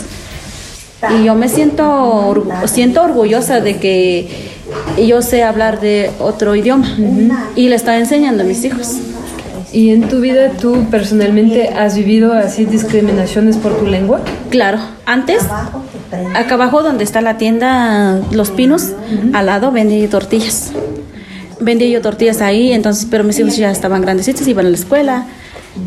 Y 1.20 1.26
yo 1.26 1.36
me 1.36 1.50
siento 1.50 2.46
siento 2.66 3.04
orgullosa 3.04 3.62
de 3.62 3.78
que 3.78 4.55
yo 4.98 5.22
sé 5.22 5.44
hablar 5.44 5.80
de 5.80 6.12
otro 6.20 6.56
idioma 6.56 6.88
y 7.56 7.70
le 7.70 7.76
estaba 7.76 7.98
enseñando 7.98 8.44
a 8.44 8.46
mis 8.46 8.64
hijos. 8.64 8.98
¿Y 9.72 9.90
en 9.90 10.08
tu 10.08 10.22
vida 10.22 10.52
tú 10.52 10.86
personalmente 10.90 11.68
has 11.68 11.98
vivido 11.98 12.32
así 12.32 12.64
discriminaciones 12.64 13.58
por 13.58 13.78
tu 13.78 13.86
lengua? 13.86 14.22
Claro, 14.50 14.80
antes, 15.06 15.44
acá 16.34 16.54
abajo 16.54 16.82
donde 16.82 17.04
está 17.04 17.20
la 17.22 17.38
tienda 17.38 18.22
Los 18.32 18.52
Pinos, 18.52 18.94
al 19.34 19.48
lado 19.48 19.72
vendí 19.72 20.08
tortillas. 20.08 20.72
Vendí 21.60 21.90
yo 21.90 22.02
tortillas 22.02 22.42
ahí, 22.42 22.72
entonces, 22.72 23.08
pero 23.10 23.24
mis 23.24 23.38
hijos 23.40 23.58
ya 23.58 23.70
estaban 23.70 24.02
grandecitos, 24.02 24.48
iban 24.48 24.66
a 24.66 24.70
la 24.70 24.78
escuela. 24.78 25.26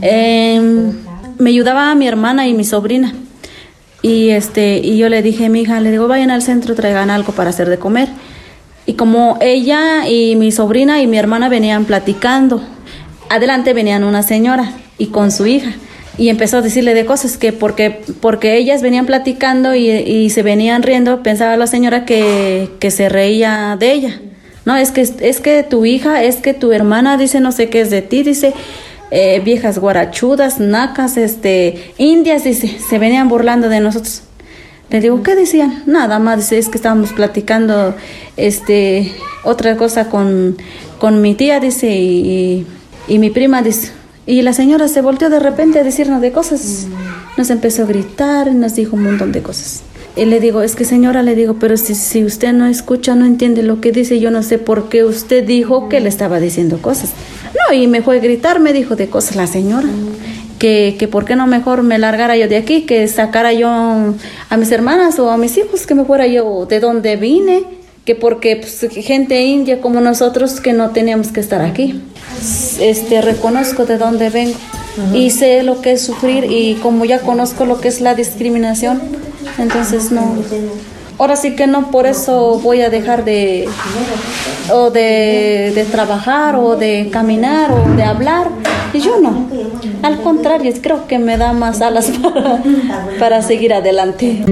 Em, 0.03 0.93
me 1.39 1.51
ayudaba 1.51 1.95
mi 1.95 2.07
hermana 2.07 2.47
y 2.47 2.53
mi 2.53 2.65
sobrina. 2.65 3.15
Y 4.03 4.31
este, 4.31 4.79
y 4.79 4.99
yo 4.99 5.09
le 5.09 5.23
dije 5.23 5.47
a 5.47 5.49
mi 5.49 5.63
hija, 5.63 5.81
le 5.81 5.91
digo, 5.91 6.09
vayan 6.09 6.31
al 6.31 6.43
centro, 6.43 6.75
traigan 6.75 7.11
algo 7.11 7.33
para 7.33 7.51
hacer 7.51 7.69
de 7.69 7.79
comer. 7.79 8.09
Y 8.89 8.95
como 8.95 9.37
ella 9.43 10.09
y 10.09 10.35
mi 10.37 10.51
sobrina 10.51 11.03
y 11.03 11.07
mi 11.07 11.19
hermana 11.19 11.51
venían 11.51 11.85
platicando, 11.85 12.63
adelante 13.29 13.75
venían 13.75 14.03
una 14.03 14.23
señora 14.23 14.73
y 14.97 15.09
con 15.09 15.31
su 15.31 15.47
hija. 15.47 15.73
Y 16.17 16.31
empezó 16.31 16.57
a 16.57 16.63
decirle 16.63 16.95
de 16.95 17.05
cosas 17.05 17.37
que 17.37 17.53
porque, 17.53 18.01
porque 18.23 18.57
ellas 18.57 18.81
venían 18.81 19.05
platicando 19.05 19.75
y, 19.75 20.31
se 20.31 20.43
venían 20.43 20.83
riendo, 20.83 21.23
pensaba 21.23 21.59
la 21.59 21.67
señora 21.67 22.07
que, 22.07 22.71
que 22.81 22.91
se 22.91 23.11
reía 23.11 23.77
de 23.79 23.93
ella. 23.93 24.23
No, 24.65 24.75
es 24.75 24.91
que, 24.91 25.03
es 25.03 25.41
que 25.41 25.63
tu 25.65 25.85
hija, 25.85 26.23
es 26.23 26.37
que 26.37 26.55
tu 26.55 26.73
hermana 26.73 27.19
dice 27.19 27.41
no 27.41 27.53
sé 27.53 27.69
qué 27.69 27.83
es 27.83 27.91
de 27.91 28.01
ti, 28.01 28.23
dice, 28.23 28.55
eh, 29.11 29.43
viejas 29.45 29.79
guarachudas, 29.79 30.61
nacas, 30.61 31.19
este, 31.19 31.93
indias, 31.99 32.47
y 32.47 32.55
se 32.55 32.99
venían 32.99 33.29
burlando 33.29 33.69
de 33.69 33.81
nosotros. 33.81 34.23
Le 34.91 35.01
digo, 35.01 35.23
¿qué 35.23 35.35
decían? 35.35 35.83
Nada 35.87 36.19
más, 36.19 36.51
es 36.51 36.69
que 36.69 36.79
estábamos 36.79 37.13
platicando 37.13 37.95
este, 38.39 39.13
otra 39.45 39.77
cosa 39.77 40.09
con, 40.09 40.57
con 40.99 41.21
mi 41.21 41.35
tía, 41.35 41.61
dice, 41.61 41.95
y, 41.95 42.67
y, 43.07 43.19
mi 43.19 43.29
prima, 43.29 43.61
dice. 43.61 43.93
Y 44.25 44.41
la 44.43 44.55
señora 44.55 44.89
se 44.89 45.03
volteó 45.03 45.29
de 45.29 45.41
repente 45.41 45.79
a 45.79 45.85
decirnos 45.85 46.23
de 46.23 46.33
cosas. 46.33 46.87
Nos 47.37 47.51
empezó 47.51 47.83
a 47.83 47.87
gritar, 47.87 48.55
nos 48.55 48.77
dijo 48.77 48.97
un 48.97 49.05
montón 49.05 49.31
de 49.33 49.43
cosas. 49.43 49.83
Y 50.17 50.25
le 50.25 50.41
digo, 50.41 50.63
es 50.63 50.75
que 50.75 50.85
señora, 50.85 51.23
le 51.23 51.35
digo, 51.35 51.57
pero 51.61 51.77
si, 51.77 51.95
si 51.95 52.25
usted 52.25 52.53
no 52.53 52.67
escucha, 52.67 53.15
no 53.15 53.27
entiende 53.27 53.63
lo 53.63 53.83
que 53.83 53.93
dice, 53.93 54.21
yo 54.21 54.31
no 54.31 54.43
sé 54.43 54.59
por 54.59 54.89
qué 54.89 55.05
usted 55.05 55.45
dijo 55.45 55.89
que 55.91 56.01
le 56.01 56.09
estaba 56.09 56.41
diciendo 56.41 56.81
cosas. 56.81 57.11
No, 57.45 57.75
y 57.75 57.87
me 57.87 58.01
fue 58.01 58.17
a 58.17 58.21
gritar, 58.21 58.59
me 58.59 58.73
dijo 58.73 58.97
de 58.97 59.09
cosas 59.09 59.37
la 59.37 59.47
señora 59.47 59.89
que, 60.59 60.97
que 60.99 61.09
por 61.09 61.25
qué 61.25 61.37
no 61.37 61.47
mejor 61.47 61.83
me 61.83 61.99
largara 61.99 62.37
yo 62.37 62.49
de 62.49 62.57
aquí, 62.57 62.83
que 62.83 63.07
sacara 63.09 63.53
yo 63.53 63.69
a 63.69 64.57
mis 64.57 64.71
hermanas 64.73 65.19
o 65.19 65.31
a 65.31 65.37
mis 65.37 65.57
hijos, 65.57 65.87
que 65.87 65.95
me 65.95 66.05
fuera 66.05 66.27
yo 66.27 66.67
de 66.67 66.81
donde 66.81 67.17
vine, 67.17 67.65
que 68.05 68.15
porque 68.15 68.57
pues, 68.57 68.87
gente 69.05 69.43
india 69.43 69.81
como 69.81 70.01
nosotros 70.01 70.61
que 70.61 70.73
no 70.73 70.91
teníamos 70.91 71.29
que 71.29 71.41
estar 71.41 71.61
aquí. 71.61 72.03
Este, 72.81 73.21
reconozco 73.21 73.85
de 73.85 73.99
dónde 73.99 74.31
vengo 74.31 74.57
y 75.15 75.31
sé 75.31 75.63
lo 75.63 75.81
que 75.81 75.93
es 75.93 76.03
sufrir 76.03 76.45
y 76.45 76.75
como 76.77 77.05
ya 77.05 77.21
conozco 77.21 77.67
lo 77.67 77.81
que 77.81 77.89
es 77.89 78.01
la 78.01 78.15
discriminación, 78.15 79.01
entonces 79.59 80.11
no, 80.11 80.37
ahora 81.19 81.37
sí 81.37 81.57
que 81.57 81.67
no 81.67 81.91
por 81.91 82.07
eso 82.07 82.59
voy 82.61 82.81
a 82.81 82.91
dejar 82.91 83.25
de 83.25 83.69
o 84.73 84.91
de, 84.91 85.73
de, 85.75 85.85
trabajar 85.85 86.57
o 86.57 86.77
de 86.77 87.09
caminar 87.11 87.73
o 87.73 87.97
de 87.97 88.03
hablar. 88.03 88.49
Y 88.93 89.01
yo 89.01 89.21
no. 89.21 89.49
Al 90.03 90.23
contrario 90.23 90.73
creo 90.81 91.07
que 91.07 91.19
me 91.19 91.37
da 91.37 91.53
más 91.53 91.83
alas 91.83 92.11
para, 92.23 92.63
para 93.19 93.43
seguir 93.43 93.75
adelante. 93.75 94.45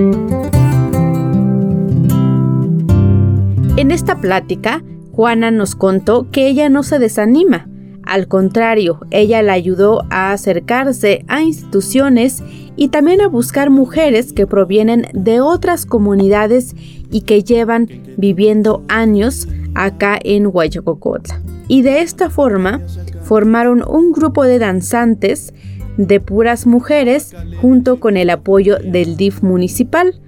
En 3.77 3.91
esta 3.91 4.17
plática 4.17 4.83
Juana 5.13 5.51
nos 5.51 5.75
contó 5.75 6.31
que 6.31 6.47
ella 6.49 6.69
no 6.69 6.83
se 6.83 6.99
desanima 6.99 7.69
al 8.07 8.29
contrario, 8.29 9.01
ella 9.11 9.43
la 9.43 9.53
ayudó 9.53 10.05
a 10.11 10.33
acercarse 10.33 11.25
a 11.27 11.43
instituciones 11.43 12.43
y 12.77 12.89
también 12.89 13.21
a 13.21 13.27
buscar 13.27 13.69
mujeres 13.69 14.33
que 14.33 14.47
provienen 14.47 15.09
de 15.13 15.41
otras 15.41 15.87
comunidades 15.87 16.75
y 17.11 17.23
que 17.23 17.43
llevan 17.43 17.89
viviendo 18.17 18.85
años 18.89 19.49
acá 19.75 20.19
en 20.23 20.49
Guayacocotla. 20.49 21.43
Y 21.69 21.83
de 21.83 22.01
esta 22.01 22.31
forma 22.31 22.81
formaron 23.23 23.83
un 23.87 24.13
grupo 24.13 24.45
de 24.45 24.61
danzantes 24.61 25.53
de 25.97 26.21
puras 26.21 26.67
mujeres 26.67 27.35
junto 27.61 27.99
con 27.99 28.17
el 28.17 28.31
apoyo 28.31 28.77
del 28.79 29.17
DIF 29.17 29.43
municipal 29.43 30.21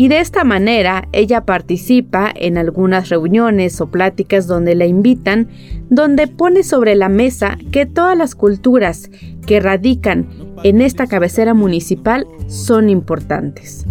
y 0.00 0.08
de 0.08 0.20
esta 0.20 0.44
manera 0.44 1.08
ella 1.12 1.44
participa 1.44 2.32
en 2.34 2.56
algunas 2.56 3.10
reuniones 3.10 3.82
o 3.82 3.90
pláticas 3.90 4.46
donde 4.46 4.74
la 4.74 4.86
invitan, 4.86 5.48
donde 5.90 6.26
pone 6.26 6.62
sobre 6.62 6.94
la 6.94 7.10
mesa 7.10 7.58
que 7.70 7.84
todas 7.84 8.16
las 8.16 8.34
culturas 8.34 9.10
que 9.46 9.60
radican 9.60 10.28
en 10.62 10.80
esta 10.80 11.06
cabecera 11.06 11.54
municipal 11.54 12.26
son 12.48 12.90
importantes. 12.90 13.86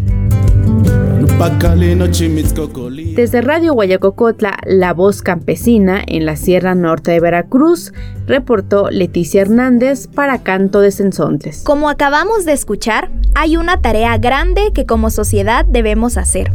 Desde 3.16 3.42
Radio 3.42 3.74
Guayacocotla, 3.74 4.58
la 4.66 4.94
voz 4.94 5.22
campesina 5.22 6.02
en 6.06 6.26
la 6.26 6.36
Sierra 6.36 6.76
Norte 6.76 7.12
de 7.12 7.20
Veracruz, 7.22 7.94
reportó 8.28 8.90
Leticia 8.90 9.42
Hernández 9.42 10.08
para 10.08 10.44
Canto 10.44 10.82
de 10.82 10.92
Sensontes. 10.92 11.64
Como 11.64 11.90
acabamos 11.90 12.44
de 12.44 12.52
escuchar, 12.52 13.10
hay 13.36 13.56
una 13.56 13.82
tarea 13.82 14.18
grande 14.18 14.72
que 14.74 14.86
como 14.86 15.10
sociedad 15.10 15.66
debemos 15.66 16.18
hacer. 16.18 16.52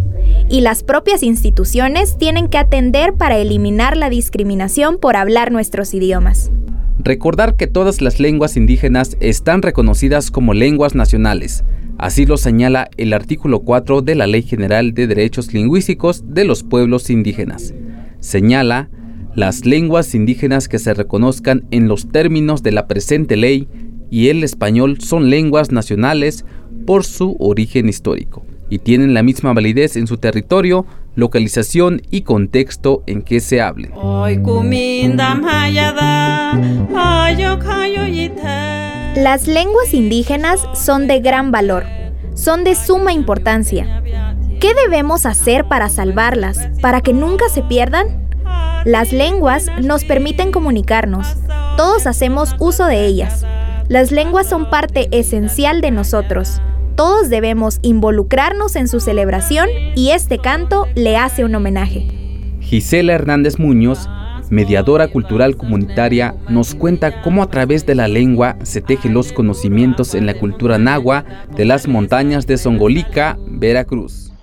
Y 0.51 0.61
las 0.61 0.83
propias 0.83 1.23
instituciones 1.23 2.19
tienen 2.19 2.49
que 2.49 2.59
atender 2.59 3.15
para 3.15 3.39
eliminar 3.39 3.97
la 3.97 4.11
discriminación 4.11 4.99
por 4.99 5.17
hablar 5.17 5.51
nuestros 5.51 5.95
idiomas. 5.95 6.51
Recordar 7.05 7.57
que 7.57 7.67
todas 7.67 8.01
las 8.01 8.19
lenguas 8.19 8.57
indígenas 8.57 9.17
están 9.21 9.63
reconocidas 9.63 10.31
como 10.31 10.55
lenguas 10.55 10.95
nacionales 10.95 11.65
Así 11.99 12.27
lo 12.27 12.37
señala 12.37 12.91
el 12.97 13.13
artículo 13.13 13.61
4 13.61 14.03
de 14.03 14.15
la 14.17 14.27
Ley 14.27 14.43
General 14.43 14.95
de 14.95 15.07
Derechos 15.07 15.55
Lingüísticos 15.55 16.25
de 16.27 16.45
los 16.45 16.65
Pueblos 16.65 17.09
Indígenas. 17.09 17.73
Señala 18.19 18.91
las 19.35 19.65
lenguas 19.65 20.15
indígenas 20.15 20.69
que 20.69 20.79
se 20.79 20.93
reconozcan 20.93 21.67
en 21.71 21.89
los 21.89 22.09
términos 22.11 22.63
de 22.63 22.73
la 22.73 22.89
presente 22.89 23.37
ley 23.37 23.69
y 24.11 24.29
el 24.29 24.43
español 24.43 25.01
son 25.01 25.31
lenguas 25.31 25.73
nacionales 25.73 26.45
por 26.85 27.05
su 27.05 27.37
origen 27.39 27.89
histórico 27.89 28.44
y 28.69 28.79
tienen 28.79 29.15
la 29.15 29.23
misma 29.23 29.53
validez 29.53 29.97
en 29.97 30.07
su 30.07 30.17
territorio, 30.17 30.87
localización 31.15 32.03
y 32.11 32.23
contexto 32.23 33.03
en 33.07 33.23
que 33.23 33.41
se 33.41 33.61
hablen. 33.61 33.93
Las 39.17 39.47
lenguas 39.47 39.95
indígenas 39.95 40.61
son 40.75 41.07
de 41.07 41.21
gran 41.21 41.51
valor, 41.51 41.85
son 42.35 42.65
de 42.65 42.75
suma 42.75 43.13
importancia. 43.13 44.03
¿Qué 44.61 44.75
debemos 44.75 45.27
hacer 45.27 45.67
para 45.67 45.89
salvarlas, 45.89 46.69
para 46.81 47.01
que 47.01 47.13
nunca 47.13 47.49
se 47.49 47.63
pierdan? 47.63 48.29
Las 48.85 49.13
lenguas 49.13 49.67
nos 49.83 50.05
permiten 50.05 50.53
comunicarnos, 50.53 51.37
todos 51.77 52.07
hacemos 52.07 52.55
uso 52.59 52.87
de 52.87 53.07
ellas. 53.07 53.45
Las 53.89 54.11
lenguas 54.11 54.49
son 54.49 54.71
parte 54.71 55.09
esencial 55.11 55.81
de 55.81 55.91
nosotros. 55.91 56.61
Todos 56.97 57.29
debemos 57.29 57.81
involucrarnos 57.83 58.77
en 58.77 58.89
su 58.89 59.01
celebración 59.01 59.69
y 59.97 60.11
este 60.11 60.39
canto 60.39 60.87
le 60.95 61.17
hace 61.17 61.45
un 61.45 61.55
homenaje. 61.55 62.07
Gisela 62.61 63.13
Hernández 63.15 63.59
Muñoz 63.59 64.09
mediadora 64.51 65.09
cultural 65.09 65.57
comunitaria, 65.57 66.35
nos 66.49 66.75
cuenta 66.75 67.23
cómo 67.23 67.43
a 67.43 67.51
través 67.51 67.87
de 67.87 67.95
la 67.95 68.09
lengua 68.09 68.57
se 68.63 68.81
tejen 68.81 69.15
los 69.15 69.33
conocimientos 69.33 70.15
en 70.15 70.27
la 70.27 70.35
cultura 70.35 70.79
nahua 70.79 71.25
de 71.57 71.65
las 71.65 71.89
montañas 71.89 72.47
de 72.47 72.59
Songolica, 72.59 73.39
Veracruz. 73.49 74.34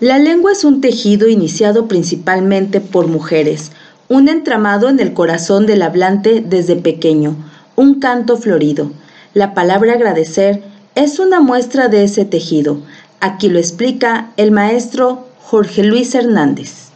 La 0.00 0.18
lengua 0.18 0.52
es 0.52 0.64
un 0.64 0.80
tejido 0.80 1.28
iniciado 1.28 1.86
principalmente 1.86 2.80
por 2.80 3.06
mujeres, 3.06 3.70
un 4.08 4.30
entramado 4.30 4.88
en 4.88 4.98
el 4.98 5.12
corazón 5.12 5.66
del 5.66 5.82
hablante 5.82 6.40
desde 6.42 6.74
pequeño, 6.76 7.36
un 7.76 8.00
canto 8.00 8.38
florido. 8.38 8.92
La 9.34 9.52
palabra 9.52 9.92
agradecer 9.92 10.62
es 10.94 11.18
una 11.18 11.40
muestra 11.40 11.88
de 11.88 12.04
ese 12.04 12.24
tejido. 12.24 12.78
Aquí 13.20 13.50
lo 13.50 13.58
explica 13.58 14.30
el 14.38 14.52
maestro 14.52 15.26
Jorge 15.42 15.82
Luis 15.82 16.14
Hernández. 16.14 16.88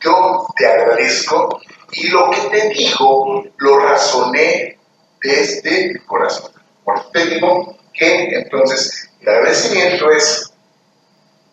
Yo 0.00 0.46
te 0.56 0.66
agradezco 0.66 1.60
y 1.92 2.08
lo 2.08 2.28
que 2.32 2.40
te 2.50 2.68
digo 2.70 3.44
lo 3.58 3.78
razoné 3.78 4.80
desde 5.22 5.92
el 5.92 6.04
corazón. 6.06 6.53
Por 6.84 7.00
digo 7.12 7.76
que 7.92 8.28
entonces 8.36 9.10
el 9.20 9.28
agradecimiento 9.28 10.10
es 10.10 10.52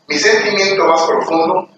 mi 0.07 0.17
sentimiento 0.17 0.85
más 0.85 1.03
profundo, 1.03 1.69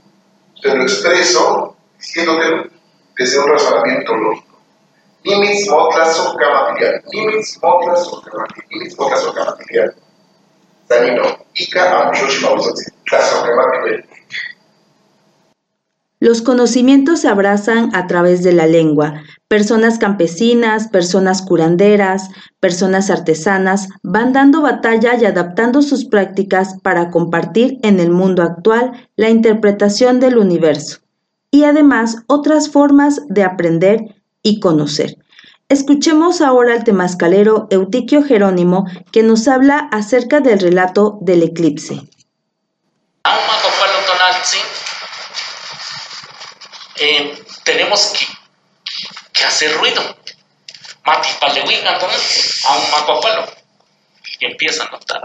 te 0.62 0.76
lo 0.76 0.84
expreso 0.84 1.76
diciéndote 2.00 2.72
desde 3.16 3.40
un 3.40 3.48
razonamiento 3.48 4.16
lógico. 4.16 4.58
Nimitz 5.24 5.70
motlas 5.70 6.18
material, 6.20 7.04
nimitz 7.14 7.60
motlas 7.62 8.12
material, 8.12 8.48
nimitz 8.70 8.98
motlas 8.98 9.24
material. 9.36 9.96
Danino, 10.90 11.24
ika 11.54 12.08
amshoshi 12.08 12.44
mausatsi, 12.44 12.92
material. 13.12 14.04
Los 16.24 16.42
conocimientos 16.42 17.20
se 17.20 17.28
abrazan 17.28 17.94
a 17.94 18.08
través 18.08 18.44
de 18.44 18.54
la 18.54 18.66
lengua. 18.66 19.24
Personas 19.50 19.98
campesinas, 19.98 20.88
personas 20.88 21.42
curanderas, 21.42 22.30
personas 22.62 23.10
artesanas 23.10 23.90
van 24.04 24.32
dando 24.32 24.62
batalla 24.62 25.16
y 25.20 25.26
adaptando 25.26 25.82
sus 25.82 26.06
prácticas 26.06 26.78
para 26.82 27.12
compartir 27.12 27.78
en 27.84 28.00
el 28.00 28.10
mundo 28.10 28.42
actual 28.42 28.94
la 29.18 29.30
interpretación 29.30 30.22
del 30.22 30.38
universo 30.38 31.00
y 31.52 31.66
además 31.66 32.20
otras 32.28 32.70
formas 32.70 33.28
de 33.28 33.44
aprender 33.44 34.16
y 34.44 34.62
conocer. 34.62 35.18
Escuchemos 35.68 36.40
ahora 36.40 36.72
al 36.72 36.86
temascalero 36.86 37.68
Eutiquio 37.70 38.24
Jerónimo 38.24 38.86
que 39.12 39.24
nos 39.24 39.50
habla 39.50 39.90
acerca 39.92 40.40
del 40.40 40.62
relato 40.62 41.18
del 41.20 41.44
eclipse. 41.44 42.02
Eh, 47.04 47.44
tenemos 47.64 48.14
que, 48.18 48.28
que 49.34 49.44
hacer 49.44 49.76
ruido. 49.78 50.18
Mati 51.06 51.30
a 51.42 52.78
un 52.78 52.92
macuapalo. 52.92 53.54
Y 54.40 54.46
empiezan 54.46 54.88
a 54.88 54.92
notar. 54.92 55.22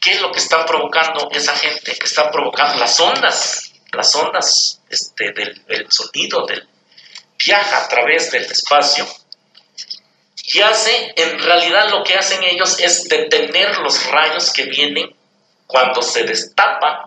¿Qué 0.00 0.12
es 0.12 0.20
lo 0.20 0.30
que 0.32 0.38
están 0.38 0.64
provocando 0.66 1.28
esa 1.32 1.54
gente? 1.56 1.96
Que 1.96 2.06
están 2.06 2.30
provocando 2.30 2.78
las 2.78 2.98
ondas, 3.00 3.72
las 3.92 4.14
ondas 4.14 4.80
este, 4.88 5.32
del, 5.32 5.86
sonido, 5.90 6.46
del 6.46 6.66
viaja 7.38 7.84
a 7.84 7.88
través 7.88 8.30
del 8.30 8.44
espacio. 8.44 9.06
Y 10.52 10.60
hace, 10.60 11.12
en 11.16 11.38
realidad 11.38 11.90
lo 11.90 12.02
que 12.02 12.16
hacen 12.16 12.42
ellos 12.42 12.78
es 12.80 13.04
detener 13.04 13.78
los 13.78 14.06
rayos 14.06 14.52
que 14.52 14.64
vienen 14.64 15.14
cuando 15.66 16.02
se 16.02 16.24
destapa 16.24 17.04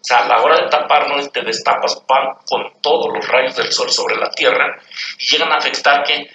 o 0.00 0.04
sea, 0.04 0.18
a 0.18 0.28
la 0.28 0.40
hora 0.40 0.60
de 0.62 0.68
taparnos, 0.70 1.32
te 1.32 1.42
destapas 1.42 1.96
pan 2.06 2.34
con 2.48 2.80
todos 2.80 3.12
los 3.12 3.26
rayos 3.26 3.56
del 3.56 3.72
sol 3.72 3.90
sobre 3.90 4.16
la 4.16 4.30
tierra 4.30 4.80
y 5.18 5.28
llegan 5.28 5.52
a 5.52 5.56
afectar 5.56 6.04
que, 6.04 6.30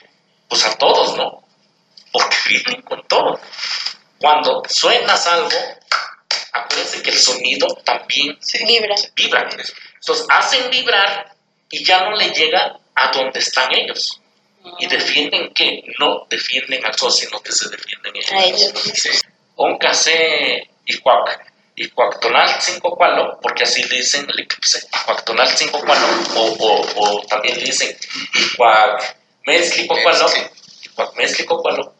pues 0.49 0.65
a 0.65 0.77
todos, 0.77 1.15
¿no? 1.17 1.43
Porque 2.11 2.35
vienen 2.49 2.81
con 2.81 3.01
todo. 3.07 3.39
Cuando 4.19 4.61
suenas 4.67 5.25
algo, 5.27 5.49
acuérdense 6.51 7.01
que 7.01 7.11
el 7.11 7.17
sonido 7.17 7.67
también 7.85 8.37
se 8.41 8.65
vibra. 8.65 8.95
vibra. 9.15 9.49
Entonces 9.49 10.27
hacen 10.29 10.69
vibrar 10.69 11.33
y 11.69 11.85
ya 11.85 12.09
no 12.09 12.17
le 12.17 12.29
llega 12.31 12.77
a 12.95 13.11
donde 13.11 13.39
están 13.39 13.73
ellos. 13.73 14.19
Y 14.79 14.87
defienden 14.87 15.53
que 15.53 15.83
no 15.99 16.25
defienden 16.29 16.85
al 16.85 16.93
sol, 16.95 17.11
sino 17.11 17.41
que 17.41 17.51
se 17.51 17.69
defienden 17.69 18.15
ellos. 18.15 18.31
A 18.31 18.43
ellos. 18.43 19.23
y 20.85 20.97
cuac 20.97 21.52
y 21.75 21.89
cuactonal 21.89 22.49
5 22.59 22.97
palo, 22.97 23.39
porque 23.41 23.63
así 23.63 23.83
le 23.83 23.97
dicen 23.97 24.27
el 24.29 24.39
eclipse, 24.39 24.87
cuactonal 25.05 25.47
5 25.47 25.79
palo, 25.85 26.07
o, 26.35 26.41
o, 26.59 26.81
o, 26.97 27.21
también 27.25 27.57
le 27.57 27.65
dicen 27.65 27.97
cuac 28.57 29.17
mezclico 29.45 29.95
palo, 30.03 30.27
cuac 30.95 31.15
mezclico 31.15 31.63
palo, 31.63 31.93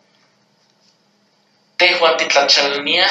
tejuan 1.78 2.18
titlachalmia, 2.18 3.08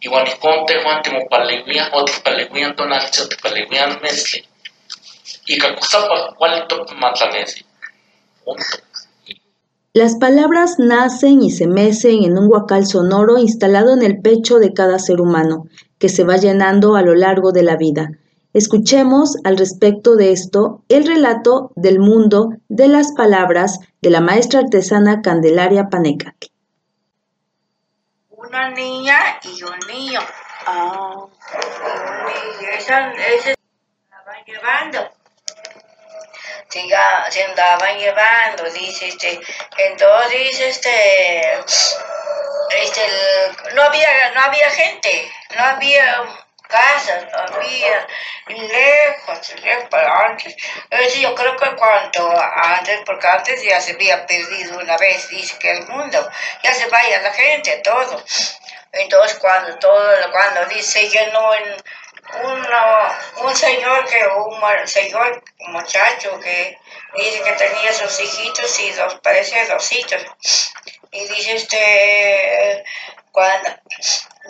igual 0.00 0.28
icon 0.28 0.66
tejuan 0.66 1.02
timopaleguia, 1.02 1.90
o 1.92 2.04
tipaleguian 2.04 2.74
tonalche, 2.74 3.22
o 3.22 3.28
tipaleguian 3.28 4.00
mezcli, 4.02 4.44
y 5.46 5.58
cacusapa, 5.58 6.34
cuál 6.36 6.66
top 6.66 6.90
matlanesi, 6.94 7.64
punto. 8.44 8.85
Las 9.96 10.16
palabras 10.16 10.78
nacen 10.78 11.42
y 11.42 11.50
se 11.50 11.66
mecen 11.66 12.22
en 12.22 12.36
un 12.36 12.48
guacal 12.48 12.84
sonoro 12.84 13.38
instalado 13.38 13.94
en 13.94 14.02
el 14.02 14.20
pecho 14.20 14.58
de 14.58 14.74
cada 14.74 14.98
ser 14.98 15.22
humano, 15.22 15.68
que 15.98 16.10
se 16.10 16.22
va 16.22 16.36
llenando 16.36 16.96
a 16.96 17.00
lo 17.00 17.14
largo 17.14 17.50
de 17.50 17.62
la 17.62 17.76
vida. 17.76 18.10
Escuchemos 18.52 19.38
al 19.42 19.56
respecto 19.56 20.16
de 20.16 20.32
esto 20.32 20.82
el 20.90 21.06
relato 21.06 21.72
del 21.76 21.98
mundo 21.98 22.50
de 22.68 22.88
las 22.88 23.12
palabras 23.12 23.80
de 24.02 24.10
la 24.10 24.20
maestra 24.20 24.60
artesana 24.60 25.22
Candelaria 25.22 25.88
Panecaque. 25.88 26.48
Una 28.28 28.72
niña 28.72 29.18
y 29.44 29.62
un 29.62 29.78
niño. 29.88 30.20
Esa, 32.78 33.12
esa 33.12 33.54
la 34.10 34.24
van 34.26 34.44
llevando 34.44 35.15
se 37.30 37.44
andaban 37.44 37.98
llevando, 37.98 38.64
dice 38.70 39.08
este, 39.08 39.40
entonces 39.78 40.60
este, 40.60 41.60
este, 42.70 43.02
no 43.74 43.82
había, 43.82 44.30
no 44.32 44.40
había 44.42 44.70
gente, 44.70 45.30
no 45.56 45.64
había 45.64 46.24
casas, 46.68 47.26
no 47.32 47.56
había 47.56 48.06
lejos, 48.48 49.54
lejos 49.62 49.88
para 49.88 50.26
antes. 50.26 50.56
Eso 50.90 51.18
yo 51.20 51.34
creo 51.34 51.56
que 51.56 51.76
cuando 51.76 52.34
antes, 52.54 53.00
porque 53.06 53.26
antes 53.26 53.62
ya 53.62 53.80
se 53.80 53.92
había 53.92 54.26
perdido 54.26 54.78
una 54.78 54.96
vez, 54.98 55.28
dice 55.28 55.58
que 55.58 55.70
el 55.70 55.86
mundo, 55.86 56.28
ya 56.62 56.74
se 56.74 56.86
vaya 56.88 57.22
la 57.22 57.32
gente, 57.32 57.80
todo. 57.84 58.22
Entonces 58.92 59.38
cuando 59.38 59.78
todo, 59.78 60.30
cuando 60.32 60.64
dice 60.66 61.08
llenó 61.08 61.54
en 61.54 61.76
un 63.36 63.56
señor 63.56 64.06
que, 64.06 64.26
un 64.26 64.88
señor 64.88 65.42
muchacho 65.68 66.38
que 66.40 66.78
dice 67.16 67.42
que 67.42 67.52
tenía 67.52 67.92
sus 67.92 68.20
hijitos 68.20 68.80
y 68.80 68.92
dos, 68.92 69.14
parece 69.22 69.66
dos 69.66 69.92
hijos. 69.92 70.24
Y 71.10 71.26
dice 71.28 71.56
este, 71.56 72.84
cuando 73.32 73.70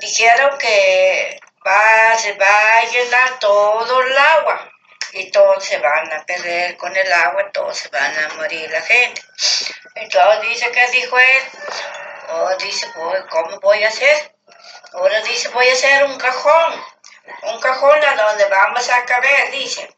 dijeron 0.01 0.57
que 0.59 1.41
va, 1.67 2.17
se 2.17 2.33
va 2.35 2.79
a 2.79 2.85
llenar 2.85 3.39
todo 3.39 4.03
el 4.03 4.17
agua 4.17 4.73
y 5.13 5.31
todos 5.31 5.65
se 5.65 5.79
van 5.79 6.13
a 6.13 6.25
perder 6.25 6.77
con 6.77 6.95
el 6.97 7.13
agua, 7.13 7.51
todos 7.53 7.77
se 7.77 7.89
van 7.89 8.13
a 8.19 8.35
morir 8.35 8.71
la 8.71 8.81
gente. 8.81 9.23
Entonces 9.95 10.49
dice 10.49 10.71
que 10.71 10.91
dijo 10.91 11.19
él, 11.19 11.43
oh, 12.31 12.55
dice, 12.57 12.87
¿cómo 13.31 13.61
voy 13.61 13.83
a 13.85 13.89
hacer? 13.89 14.33
Ahora 14.93 15.21
dice, 15.23 15.49
voy 15.49 15.69
a 15.69 15.73
hacer 15.73 16.05
un 16.05 16.19
cajón 16.19 16.85
un 17.43 17.61
cajón 17.61 18.05
a 18.05 18.15
donde 18.15 18.45
vamos 18.47 18.89
a 18.91 19.05
caber, 19.05 19.51
dice. 19.51 19.89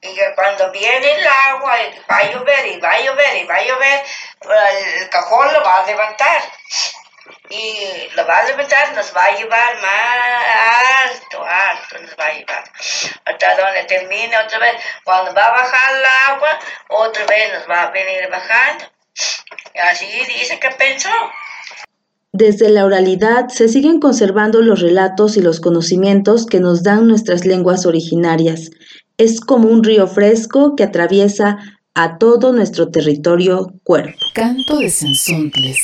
Y 0.00 0.14
que 0.14 0.34
cuando 0.34 0.70
viene 0.70 1.12
el 1.12 1.26
agua, 1.26 1.76
va 2.10 2.16
a 2.18 2.30
llover, 2.30 2.66
y 2.66 2.78
va 2.78 2.92
a 2.92 3.00
llover, 3.00 3.36
y 3.36 3.44
va 3.44 3.54
a 3.54 3.62
llover, 3.62 4.04
el 4.98 5.08
cajón 5.08 5.52
lo 5.52 5.62
va 5.62 5.78
a 5.78 5.86
levantar. 5.86 6.42
Y 7.48 8.08
lo 8.12 8.26
va 8.26 8.38
a 8.38 8.44
levantar, 8.44 8.92
nos 8.92 9.16
va 9.16 9.24
a 9.24 9.30
llevar 9.30 9.76
más 9.80 11.10
alto, 11.10 11.44
alto, 11.44 11.98
nos 11.98 12.18
va 12.18 12.26
a 12.26 12.32
llevar. 12.32 12.64
Hasta 13.24 13.54
donde 13.54 13.84
termine 13.84 14.36
otra 14.38 14.58
vez. 14.58 14.82
Cuando 15.04 15.32
va 15.34 15.44
a 15.44 15.50
bajar 15.50 15.96
el 15.96 16.04
agua, 16.04 16.58
otra 16.88 17.24
vez 17.24 17.52
nos 17.54 17.70
va 17.70 17.82
a 17.84 17.90
venir 17.90 18.28
bajando. 18.28 18.84
Y 19.72 19.78
así 19.78 20.06
dice 20.26 20.58
que 20.58 20.70
pensó. 20.70 21.32
Desde 22.36 22.68
la 22.68 22.84
oralidad 22.84 23.46
se 23.46 23.68
siguen 23.68 24.00
conservando 24.00 24.60
los 24.60 24.80
relatos 24.80 25.36
y 25.36 25.40
los 25.40 25.60
conocimientos 25.60 26.46
que 26.46 26.58
nos 26.58 26.82
dan 26.82 27.06
nuestras 27.06 27.44
lenguas 27.44 27.86
originarias. 27.86 28.72
Es 29.16 29.40
como 29.40 29.68
un 29.68 29.84
río 29.84 30.08
fresco 30.08 30.74
que 30.74 30.82
atraviesa 30.82 31.58
a 31.94 32.18
todo 32.18 32.52
nuestro 32.52 32.88
territorio 32.88 33.72
cuerpo. 33.84 34.18
Canto 34.34 34.78
de 34.78 34.90
Sensontles. 34.90 35.78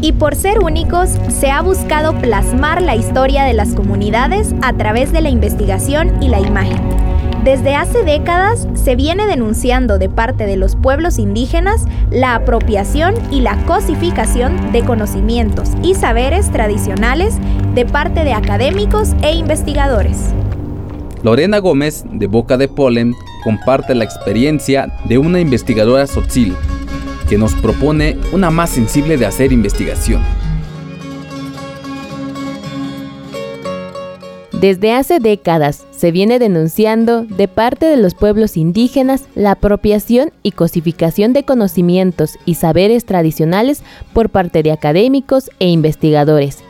Y 0.00 0.10
por 0.10 0.34
ser 0.34 0.58
únicos, 0.58 1.10
se 1.28 1.52
ha 1.52 1.62
buscado 1.62 2.12
plasmar 2.18 2.82
la 2.82 2.96
historia 2.96 3.44
de 3.44 3.54
las 3.54 3.76
comunidades 3.76 4.52
a 4.62 4.76
través 4.76 5.12
de 5.12 5.20
la 5.20 5.30
investigación 5.30 6.20
y 6.20 6.28
la 6.28 6.40
imagen. 6.40 7.05
Desde 7.46 7.76
hace 7.76 8.02
décadas 8.02 8.66
se 8.74 8.96
viene 8.96 9.24
denunciando 9.28 9.98
de 9.98 10.08
parte 10.08 10.46
de 10.46 10.56
los 10.56 10.74
pueblos 10.74 11.16
indígenas 11.20 11.84
la 12.10 12.34
apropiación 12.34 13.14
y 13.30 13.40
la 13.40 13.56
cosificación 13.66 14.72
de 14.72 14.82
conocimientos 14.84 15.70
y 15.80 15.94
saberes 15.94 16.50
tradicionales 16.50 17.36
de 17.72 17.86
parte 17.86 18.24
de 18.24 18.32
académicos 18.32 19.10
e 19.22 19.36
investigadores. 19.36 20.34
Lorena 21.22 21.60
Gómez, 21.60 22.04
de 22.10 22.26
Boca 22.26 22.56
de 22.56 22.66
Polen, 22.66 23.14
comparte 23.44 23.94
la 23.94 24.02
experiencia 24.02 24.92
de 25.04 25.18
una 25.18 25.38
investigadora 25.38 26.08
sotzil, 26.08 26.52
que 27.28 27.38
nos 27.38 27.54
propone 27.54 28.18
una 28.32 28.50
más 28.50 28.70
sensible 28.70 29.18
de 29.18 29.26
hacer 29.26 29.52
investigación. 29.52 30.20
Desde 34.60 34.94
hace 34.94 35.20
décadas 35.20 35.84
se 35.90 36.10
viene 36.10 36.38
denunciando 36.38 37.24
de 37.24 37.46
parte 37.46 37.84
de 37.84 37.98
los 37.98 38.14
pueblos 38.14 38.56
indígenas 38.56 39.24
la 39.34 39.50
apropiación 39.50 40.32
y 40.42 40.52
cosificación 40.52 41.34
de 41.34 41.44
conocimientos 41.44 42.38
y 42.46 42.54
saberes 42.54 43.04
tradicionales 43.04 43.82
por 44.14 44.30
parte 44.30 44.62
de 44.62 44.72
académicos 44.72 45.50
e 45.58 45.68
investigadores, 45.68 46.60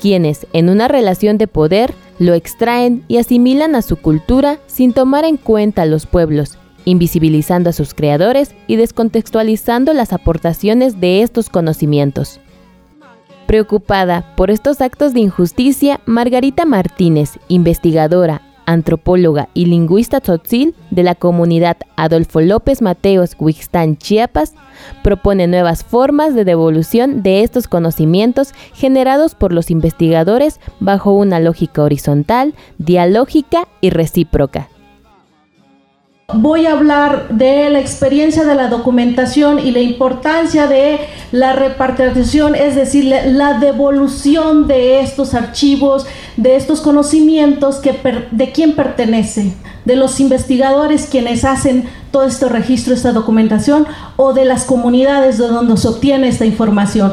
quienes 0.00 0.46
en 0.54 0.70
una 0.70 0.88
relación 0.88 1.36
de 1.36 1.46
poder 1.46 1.92
lo 2.18 2.32
extraen 2.32 3.04
y 3.08 3.18
asimilan 3.18 3.74
a 3.74 3.82
su 3.82 3.96
cultura 3.96 4.58
sin 4.66 4.94
tomar 4.94 5.26
en 5.26 5.36
cuenta 5.36 5.82
a 5.82 5.86
los 5.86 6.06
pueblos, 6.06 6.56
invisibilizando 6.86 7.68
a 7.68 7.74
sus 7.74 7.92
creadores 7.92 8.54
y 8.66 8.76
descontextualizando 8.76 9.92
las 9.92 10.14
aportaciones 10.14 10.98
de 10.98 11.20
estos 11.20 11.50
conocimientos. 11.50 12.40
Preocupada 13.46 14.24
por 14.36 14.50
estos 14.50 14.80
actos 14.80 15.12
de 15.12 15.20
injusticia, 15.20 16.00
Margarita 16.06 16.64
Martínez, 16.64 17.38
investigadora, 17.48 18.42
antropóloga 18.66 19.48
y 19.52 19.66
lingüista 19.66 20.20
tzotzil 20.20 20.74
de 20.90 21.02
la 21.02 21.14
comunidad 21.14 21.76
Adolfo 21.96 22.40
López 22.40 22.80
Mateos, 22.80 23.36
Huixtán, 23.38 23.96
Chiapas, 23.98 24.54
propone 25.02 25.46
nuevas 25.46 25.84
formas 25.84 26.34
de 26.34 26.44
devolución 26.44 27.22
de 27.22 27.42
estos 27.42 27.68
conocimientos 27.68 28.54
generados 28.72 29.34
por 29.34 29.52
los 29.52 29.70
investigadores 29.70 30.58
bajo 30.80 31.12
una 31.12 31.38
lógica 31.38 31.82
horizontal, 31.82 32.54
dialógica 32.78 33.68
y 33.80 33.90
recíproca. 33.90 34.68
Voy 36.32 36.66
a 36.66 36.72
hablar 36.72 37.28
de 37.28 37.68
la 37.70 37.80
experiencia 37.80 38.44
de 38.44 38.54
la 38.54 38.68
documentación 38.68 39.58
y 39.58 39.70
la 39.70 39.80
importancia 39.80 40.66
de 40.66 41.00
la 41.32 41.52
repartición, 41.52 42.54
es 42.54 42.74
decir, 42.76 43.04
la 43.04 43.58
devolución 43.58 44.66
de 44.66 45.00
estos 45.00 45.34
archivos, 45.34 46.06
de 46.36 46.56
estos 46.56 46.80
conocimientos, 46.80 47.76
que 47.76 47.94
de 48.30 48.52
quién 48.52 48.74
pertenece, 48.74 49.54
de 49.84 49.96
los 49.96 50.18
investigadores 50.20 51.06
quienes 51.10 51.44
hacen 51.44 51.88
todo 52.10 52.24
este 52.24 52.48
registro, 52.48 52.94
esta 52.94 53.12
documentación, 53.12 53.86
o 54.16 54.32
de 54.32 54.44
las 54.44 54.64
comunidades 54.64 55.38
de 55.38 55.48
donde 55.48 55.76
se 55.76 55.88
obtiene 55.88 56.28
esta 56.28 56.46
información. 56.46 57.12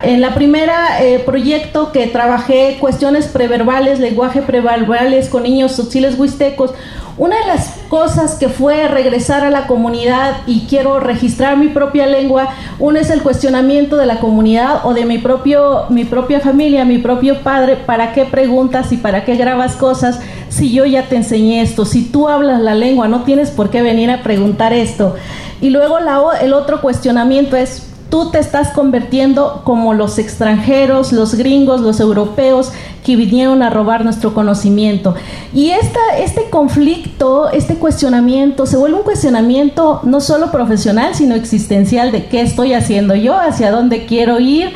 En 0.00 0.20
la 0.20 0.34
primera 0.34 1.02
eh, 1.02 1.20
proyecto 1.20 1.92
que 1.92 2.08
trabajé 2.08 2.78
cuestiones 2.80 3.26
preverbales, 3.26 4.00
lenguaje 4.00 4.42
preverbales 4.42 5.28
con 5.28 5.44
niños 5.44 5.70
sociales 5.70 6.18
huistecos, 6.18 6.74
una 7.16 7.38
de 7.38 7.46
las 7.46 7.76
cosas 7.88 8.34
que 8.34 8.48
fue 8.48 8.88
regresar 8.88 9.44
a 9.44 9.50
la 9.50 9.68
comunidad 9.68 10.38
y 10.48 10.66
quiero 10.68 10.98
registrar 10.98 11.56
mi 11.56 11.68
propia 11.68 12.06
lengua, 12.06 12.48
uno 12.80 12.98
es 12.98 13.08
el 13.08 13.22
cuestionamiento 13.22 13.96
de 13.96 14.06
la 14.06 14.18
comunidad 14.18 14.84
o 14.84 14.94
de 14.94 15.04
mi, 15.04 15.18
propio, 15.18 15.84
mi 15.90 16.04
propia 16.04 16.40
familia, 16.40 16.84
mi 16.84 16.98
propio 16.98 17.42
padre, 17.42 17.76
¿para 17.76 18.12
qué 18.12 18.24
preguntas 18.24 18.90
y 18.90 18.96
para 18.96 19.24
qué 19.24 19.36
grabas 19.36 19.76
cosas 19.76 20.18
si 20.48 20.72
yo 20.72 20.84
ya 20.86 21.08
te 21.08 21.14
enseñé 21.14 21.62
esto? 21.62 21.84
Si 21.84 22.02
tú 22.02 22.28
hablas 22.28 22.60
la 22.60 22.74
lengua, 22.74 23.06
no 23.06 23.22
tienes 23.22 23.52
por 23.52 23.70
qué 23.70 23.80
venir 23.80 24.10
a 24.10 24.24
preguntar 24.24 24.72
esto. 24.72 25.14
Y 25.60 25.70
luego 25.70 26.00
la, 26.00 26.20
el 26.42 26.52
otro 26.52 26.80
cuestionamiento 26.80 27.56
es, 27.56 27.93
tú 28.10 28.30
te 28.30 28.38
estás 28.38 28.70
convirtiendo 28.70 29.62
como 29.64 29.94
los 29.94 30.18
extranjeros, 30.18 31.12
los 31.12 31.34
gringos, 31.34 31.80
los 31.80 32.00
europeos 32.00 32.72
que 33.04 33.16
vinieron 33.16 33.62
a 33.62 33.70
robar 33.70 34.04
nuestro 34.04 34.34
conocimiento. 34.34 35.14
Y 35.52 35.70
esta, 35.70 36.00
este 36.18 36.48
conflicto, 36.50 37.50
este 37.50 37.74
cuestionamiento, 37.76 38.66
se 38.66 38.76
vuelve 38.76 38.98
un 38.98 39.04
cuestionamiento 39.04 40.00
no 40.04 40.20
solo 40.20 40.50
profesional, 40.50 41.14
sino 41.14 41.34
existencial 41.34 42.12
de 42.12 42.26
qué 42.26 42.40
estoy 42.40 42.72
haciendo 42.72 43.14
yo, 43.14 43.38
hacia 43.38 43.70
dónde 43.70 44.06
quiero 44.06 44.40
ir, 44.40 44.72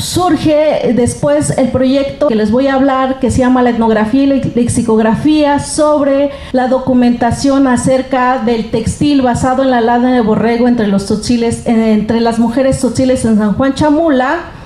surge 0.00 0.92
después 0.94 1.50
el 1.56 1.70
proyecto 1.70 2.28
que 2.28 2.34
les 2.34 2.50
voy 2.50 2.66
a 2.66 2.74
hablar 2.74 3.20
que 3.20 3.30
se 3.30 3.38
llama 3.38 3.62
la 3.62 3.70
etnografía 3.70 4.22
y 4.22 4.26
la 4.26 4.36
lexicografía 4.54 5.58
sobre 5.58 6.30
la 6.52 6.68
documentación 6.68 7.66
acerca 7.66 8.38
del 8.38 8.70
textil 8.70 9.22
basado 9.22 9.62
en 9.62 9.70
la 9.70 9.80
lana 9.80 10.12
de 10.14 10.20
borrego 10.20 10.68
entre 10.68 10.86
los 10.86 11.06
tzotziles, 11.06 11.66
entre 11.66 12.20
las 12.20 12.38
mujeres 12.38 12.78
tzotziles 12.78 13.24
en 13.24 13.38
San 13.38 13.54
Juan 13.54 13.74
Chamula 13.74 14.60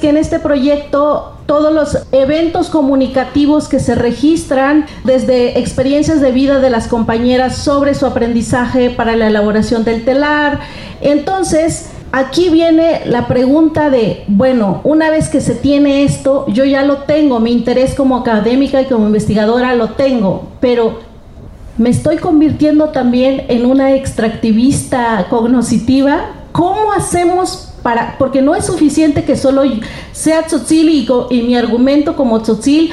que 0.00 0.10
en 0.10 0.16
este 0.16 0.38
proyecto 0.38 1.32
todos 1.46 1.72
los 1.72 2.06
eventos 2.12 2.68
comunicativos 2.68 3.68
que 3.68 3.78
se 3.78 3.94
registran 3.94 4.86
desde 5.04 5.58
experiencias 5.58 6.20
de 6.20 6.32
vida 6.32 6.60
de 6.60 6.70
las 6.70 6.88
compañeras 6.88 7.56
sobre 7.56 7.94
su 7.94 8.04
aprendizaje 8.04 8.90
para 8.90 9.16
la 9.16 9.28
elaboración 9.28 9.84
del 9.84 10.04
telar. 10.04 10.60
Entonces, 11.00 11.90
aquí 12.12 12.48
viene 12.50 13.02
la 13.06 13.26
pregunta 13.26 13.90
de, 13.90 14.24
bueno, 14.28 14.80
una 14.84 15.10
vez 15.10 15.28
que 15.28 15.40
se 15.40 15.54
tiene 15.54 16.04
esto, 16.04 16.46
yo 16.48 16.64
ya 16.64 16.82
lo 16.82 16.98
tengo, 16.98 17.40
mi 17.40 17.52
interés 17.52 17.94
como 17.94 18.16
académica 18.16 18.80
y 18.80 18.86
como 18.86 19.06
investigadora 19.06 19.74
lo 19.74 19.90
tengo, 19.90 20.48
pero 20.60 21.00
me 21.78 21.90
estoy 21.90 22.16
convirtiendo 22.16 22.88
también 22.88 23.44
en 23.48 23.66
una 23.66 23.94
extractivista 23.94 25.26
cognoscitiva. 25.28 26.32
¿Cómo 26.52 26.92
hacemos 26.92 27.74
para, 27.82 28.16
porque 28.18 28.40
no 28.40 28.54
es 28.54 28.64
suficiente 28.64 29.24
que 29.24 29.36
solo 29.36 29.62
sea 30.12 30.46
tzotzil 30.46 30.88
y, 31.30 31.42
mi 31.42 31.54
argumento 31.54 32.16
como 32.16 32.40
tzotzil 32.40 32.92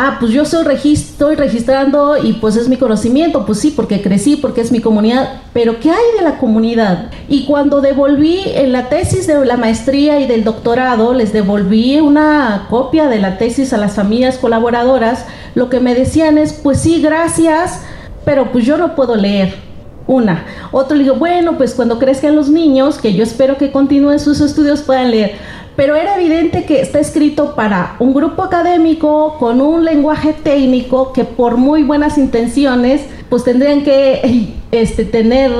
ah, 0.00 0.16
pues 0.20 0.30
yo 0.30 0.42
estoy 0.42 1.34
registrando 1.34 2.16
y 2.22 2.34
pues 2.34 2.56
es 2.56 2.68
mi 2.68 2.76
conocimiento, 2.76 3.44
pues 3.44 3.58
sí, 3.58 3.72
porque 3.72 4.00
crecí, 4.00 4.36
porque 4.36 4.60
es 4.60 4.70
mi 4.70 4.80
comunidad, 4.80 5.40
pero 5.52 5.80
¿qué 5.80 5.90
hay 5.90 6.16
de 6.16 6.22
la 6.22 6.38
comunidad? 6.38 7.10
Y 7.28 7.46
cuando 7.46 7.80
devolví 7.80 8.42
en 8.54 8.70
la 8.70 8.88
tesis 8.88 9.26
de 9.26 9.44
la 9.44 9.56
maestría 9.56 10.20
y 10.20 10.28
del 10.28 10.44
doctorado, 10.44 11.14
les 11.14 11.32
devolví 11.32 11.98
una 11.98 12.68
copia 12.70 13.08
de 13.08 13.18
la 13.18 13.38
tesis 13.38 13.72
a 13.72 13.76
las 13.76 13.96
familias 13.96 14.38
colaboradoras, 14.38 15.26
lo 15.56 15.68
que 15.68 15.80
me 15.80 15.96
decían 15.96 16.38
es, 16.38 16.52
pues 16.52 16.78
sí, 16.80 17.02
gracias, 17.02 17.82
pero 18.24 18.52
pues 18.52 18.64
yo 18.64 18.78
no 18.78 18.94
puedo 18.94 19.16
leer. 19.16 19.66
Una. 20.06 20.46
Otro 20.72 20.96
le 20.96 21.02
digo, 21.02 21.16
bueno, 21.16 21.58
pues 21.58 21.74
cuando 21.74 21.98
crezcan 21.98 22.34
los 22.34 22.48
niños, 22.48 22.96
que 22.96 23.12
yo 23.12 23.22
espero 23.22 23.58
que 23.58 23.70
continúen 23.70 24.18
sus 24.18 24.40
estudios, 24.40 24.80
puedan 24.80 25.10
leer 25.10 25.32
pero 25.78 25.94
era 25.94 26.16
evidente 26.16 26.64
que 26.64 26.80
está 26.80 26.98
escrito 26.98 27.54
para 27.54 27.94
un 28.00 28.12
grupo 28.12 28.42
académico 28.42 29.36
con 29.38 29.60
un 29.60 29.84
lenguaje 29.84 30.32
técnico 30.32 31.12
que 31.12 31.22
por 31.22 31.56
muy 31.56 31.84
buenas 31.84 32.18
intenciones 32.18 33.02
pues 33.28 33.44
tendrían 33.44 33.84
que 33.84 34.48
este, 34.72 35.04
tener 35.04 35.52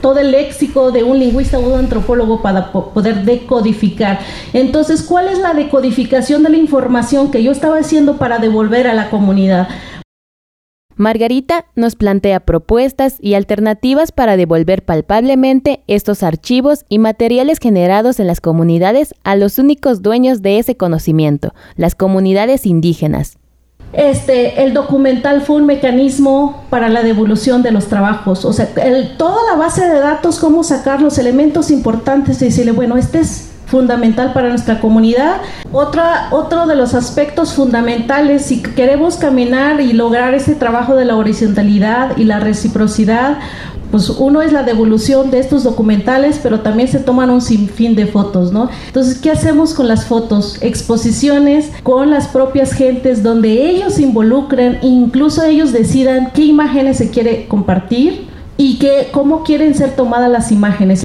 todo 0.00 0.20
el 0.20 0.30
léxico 0.30 0.92
de 0.92 1.04
un 1.04 1.18
lingüista 1.18 1.58
o 1.58 1.60
un 1.60 1.78
antropólogo 1.78 2.40
para 2.40 2.72
poder 2.72 3.26
decodificar. 3.26 4.18
Entonces, 4.54 5.02
¿cuál 5.02 5.28
es 5.28 5.38
la 5.38 5.52
decodificación 5.52 6.42
de 6.42 6.48
la 6.48 6.56
información 6.56 7.30
que 7.30 7.42
yo 7.42 7.52
estaba 7.52 7.76
haciendo 7.76 8.16
para 8.16 8.38
devolver 8.38 8.86
a 8.86 8.94
la 8.94 9.10
comunidad? 9.10 9.68
Margarita 10.96 11.66
nos 11.74 11.96
plantea 11.96 12.40
propuestas 12.40 13.16
y 13.20 13.34
alternativas 13.34 14.12
para 14.12 14.36
devolver 14.36 14.84
palpablemente 14.84 15.82
estos 15.86 16.22
archivos 16.22 16.84
y 16.88 16.98
materiales 16.98 17.58
generados 17.58 18.20
en 18.20 18.26
las 18.26 18.40
comunidades 18.40 19.14
a 19.24 19.36
los 19.36 19.58
únicos 19.58 20.02
dueños 20.02 20.42
de 20.42 20.58
ese 20.58 20.76
conocimiento, 20.76 21.54
las 21.76 21.94
comunidades 21.94 22.66
indígenas. 22.66 23.38
Este, 23.92 24.64
el 24.64 24.74
documental 24.74 25.42
fue 25.42 25.56
un 25.56 25.66
mecanismo 25.66 26.64
para 26.68 26.88
la 26.88 27.04
devolución 27.04 27.62
de 27.62 27.70
los 27.70 27.86
trabajos, 27.86 28.44
o 28.44 28.52
sea, 28.52 28.68
toda 29.16 29.52
la 29.52 29.56
base 29.56 29.88
de 29.88 30.00
datos, 30.00 30.40
cómo 30.40 30.64
sacar 30.64 31.00
los 31.00 31.18
elementos 31.18 31.70
importantes 31.70 32.42
y 32.42 32.46
decirle, 32.46 32.72
bueno, 32.72 32.96
este 32.96 33.20
es 33.20 33.53
fundamental 33.74 34.32
para 34.32 34.50
nuestra 34.50 34.78
comunidad. 34.78 35.38
Otra, 35.72 36.28
otro 36.30 36.68
de 36.68 36.76
los 36.76 36.94
aspectos 36.94 37.54
fundamentales, 37.54 38.46
si 38.46 38.62
queremos 38.62 39.16
caminar 39.16 39.80
y 39.80 39.92
lograr 39.92 40.32
ese 40.32 40.54
trabajo 40.54 40.94
de 40.94 41.04
la 41.04 41.16
horizontalidad 41.16 42.16
y 42.16 42.22
la 42.22 42.38
reciprocidad, 42.38 43.38
pues 43.90 44.10
uno 44.10 44.42
es 44.42 44.52
la 44.52 44.62
devolución 44.62 45.32
de 45.32 45.40
estos 45.40 45.64
documentales, 45.64 46.38
pero 46.40 46.60
también 46.60 46.86
se 46.86 47.00
toman 47.00 47.30
un 47.30 47.40
sinfín 47.40 47.96
de 47.96 48.06
fotos, 48.06 48.52
¿no? 48.52 48.68
Entonces, 48.86 49.18
¿qué 49.18 49.32
hacemos 49.32 49.74
con 49.74 49.88
las 49.88 50.04
fotos? 50.04 50.58
Exposiciones 50.60 51.72
con 51.82 52.10
las 52.10 52.28
propias 52.28 52.72
gentes 52.72 53.24
donde 53.24 53.68
ellos 53.70 53.94
se 53.94 54.02
involucren, 54.02 54.78
incluso 54.82 55.42
ellos 55.42 55.72
decidan 55.72 56.30
qué 56.32 56.44
imágenes 56.44 56.98
se 56.98 57.10
quiere 57.10 57.48
compartir 57.48 58.28
y 58.56 58.78
qué, 58.78 59.08
cómo 59.10 59.42
quieren 59.42 59.74
ser 59.74 59.96
tomadas 59.96 60.30
las 60.30 60.52
imágenes. 60.52 61.04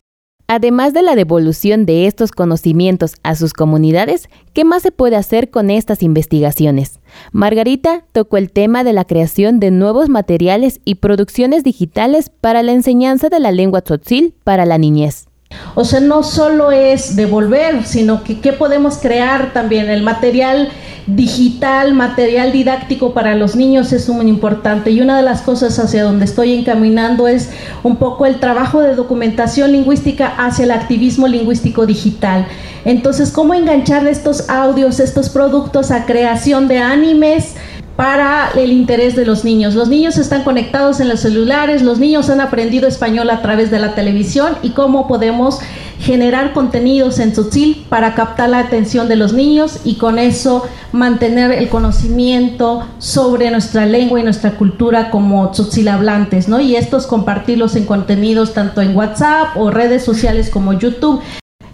Además 0.52 0.96
de 0.96 1.04
la 1.04 1.14
devolución 1.14 1.86
de 1.86 2.08
estos 2.08 2.32
conocimientos 2.32 3.14
a 3.22 3.36
sus 3.36 3.54
comunidades, 3.54 4.30
¿qué 4.52 4.66
más 4.66 4.82
se 4.82 4.92
puede 4.92 5.16
hacer 5.16 5.52
con 5.52 5.70
estas 5.70 6.02
investigaciones? 6.02 7.00
Margarita 7.32 8.04
tocó 8.14 8.38
el 8.38 8.52
tema 8.52 8.84
de 8.84 8.92
la 8.92 9.06
creación 9.06 9.60
de 9.60 9.70
nuevos 9.70 10.10
materiales 10.10 10.82
y 10.86 10.96
producciones 10.96 11.64
digitales 11.64 12.32
para 12.32 12.64
la 12.64 12.72
enseñanza 12.72 13.30
de 13.30 13.40
la 13.40 13.52
lengua 13.52 13.82
tzotzil 13.84 14.34
para 14.44 14.66
la 14.66 14.80
niñez. 14.80 15.29
O 15.76 15.86
sea, 15.86 16.00
no 16.00 16.24
solo 16.24 16.72
es 16.72 17.16
devolver, 17.16 17.86
sino 17.86 18.24
que 18.24 18.40
qué 18.40 18.54
podemos 18.54 18.98
crear 18.98 19.54
también. 19.54 19.90
El 19.90 20.04
material 20.04 20.70
digital, 21.08 21.94
material 21.94 22.52
didáctico 22.52 23.14
para 23.14 23.36
los 23.36 23.56
niños 23.56 23.94
es 23.94 24.08
muy 24.10 24.28
importante. 24.28 24.92
Y 24.92 25.02
una 25.02 25.18
de 25.18 25.24
las 25.24 25.42
cosas 25.42 25.80
hacia 25.80 26.04
donde 26.04 26.26
estoy 26.26 26.54
encaminando 26.54 27.28
es 27.28 27.50
un 27.84 27.96
poco 27.96 28.26
el 28.26 28.40
trabajo 28.40 28.82
de 28.82 28.96
documentación 28.96 29.72
lingüística 29.72 30.28
hacia 30.28 30.66
el 30.66 30.72
activismo 30.72 31.28
lingüístico 31.28 31.86
digital. 31.86 32.46
Entonces, 32.86 33.32
¿cómo 33.32 33.54
enganchar 33.54 34.08
estos 34.08 34.50
audios, 34.50 35.00
estos 35.00 35.30
productos 35.30 35.92
a 35.92 36.06
creación 36.06 36.68
de 36.68 36.80
animes? 36.80 37.56
Para 38.00 38.52
el 38.56 38.72
interés 38.72 39.18
de 39.18 39.26
los 39.26 39.44
niños. 39.44 39.76
Los 39.76 39.90
niños 39.90 40.18
están 40.18 40.46
conectados 40.46 41.02
en 41.02 41.10
los 41.10 41.20
celulares, 41.20 41.82
los 41.82 42.00
niños 42.00 42.30
han 42.30 42.40
aprendido 42.40 42.88
español 42.88 43.30
a 43.30 43.42
través 43.42 43.72
de 43.72 43.80
la 43.80 43.94
televisión 43.94 44.56
y 44.64 44.70
cómo 44.70 45.06
podemos 45.06 45.60
generar 46.00 46.54
contenidos 46.54 47.20
en 47.20 47.34
Tzotzil 47.34 47.86
para 47.90 48.16
captar 48.16 48.52
la 48.52 48.60
atención 48.60 49.10
de 49.10 49.18
los 49.18 49.34
niños 49.34 49.82
y 49.84 49.96
con 49.96 50.18
eso 50.18 50.66
mantener 50.94 51.52
el 51.52 51.68
conocimiento 51.68 52.88
sobre 53.00 53.52
nuestra 53.52 53.86
lengua 53.86 54.22
y 54.22 54.24
nuestra 54.24 54.52
cultura 54.52 55.12
como 55.12 55.52
Tzotzil 55.52 55.90
hablantes, 55.90 56.48
¿no? 56.48 56.62
Y 56.62 56.78
estos 56.78 57.06
compartirlos 57.06 57.76
en 57.76 57.84
contenidos 57.84 58.54
tanto 58.54 58.82
en 58.82 58.96
WhatsApp 58.96 59.58
o 59.58 59.72
redes 59.72 60.06
sociales 60.06 60.50
como 60.50 60.72
YouTube. 60.72 61.22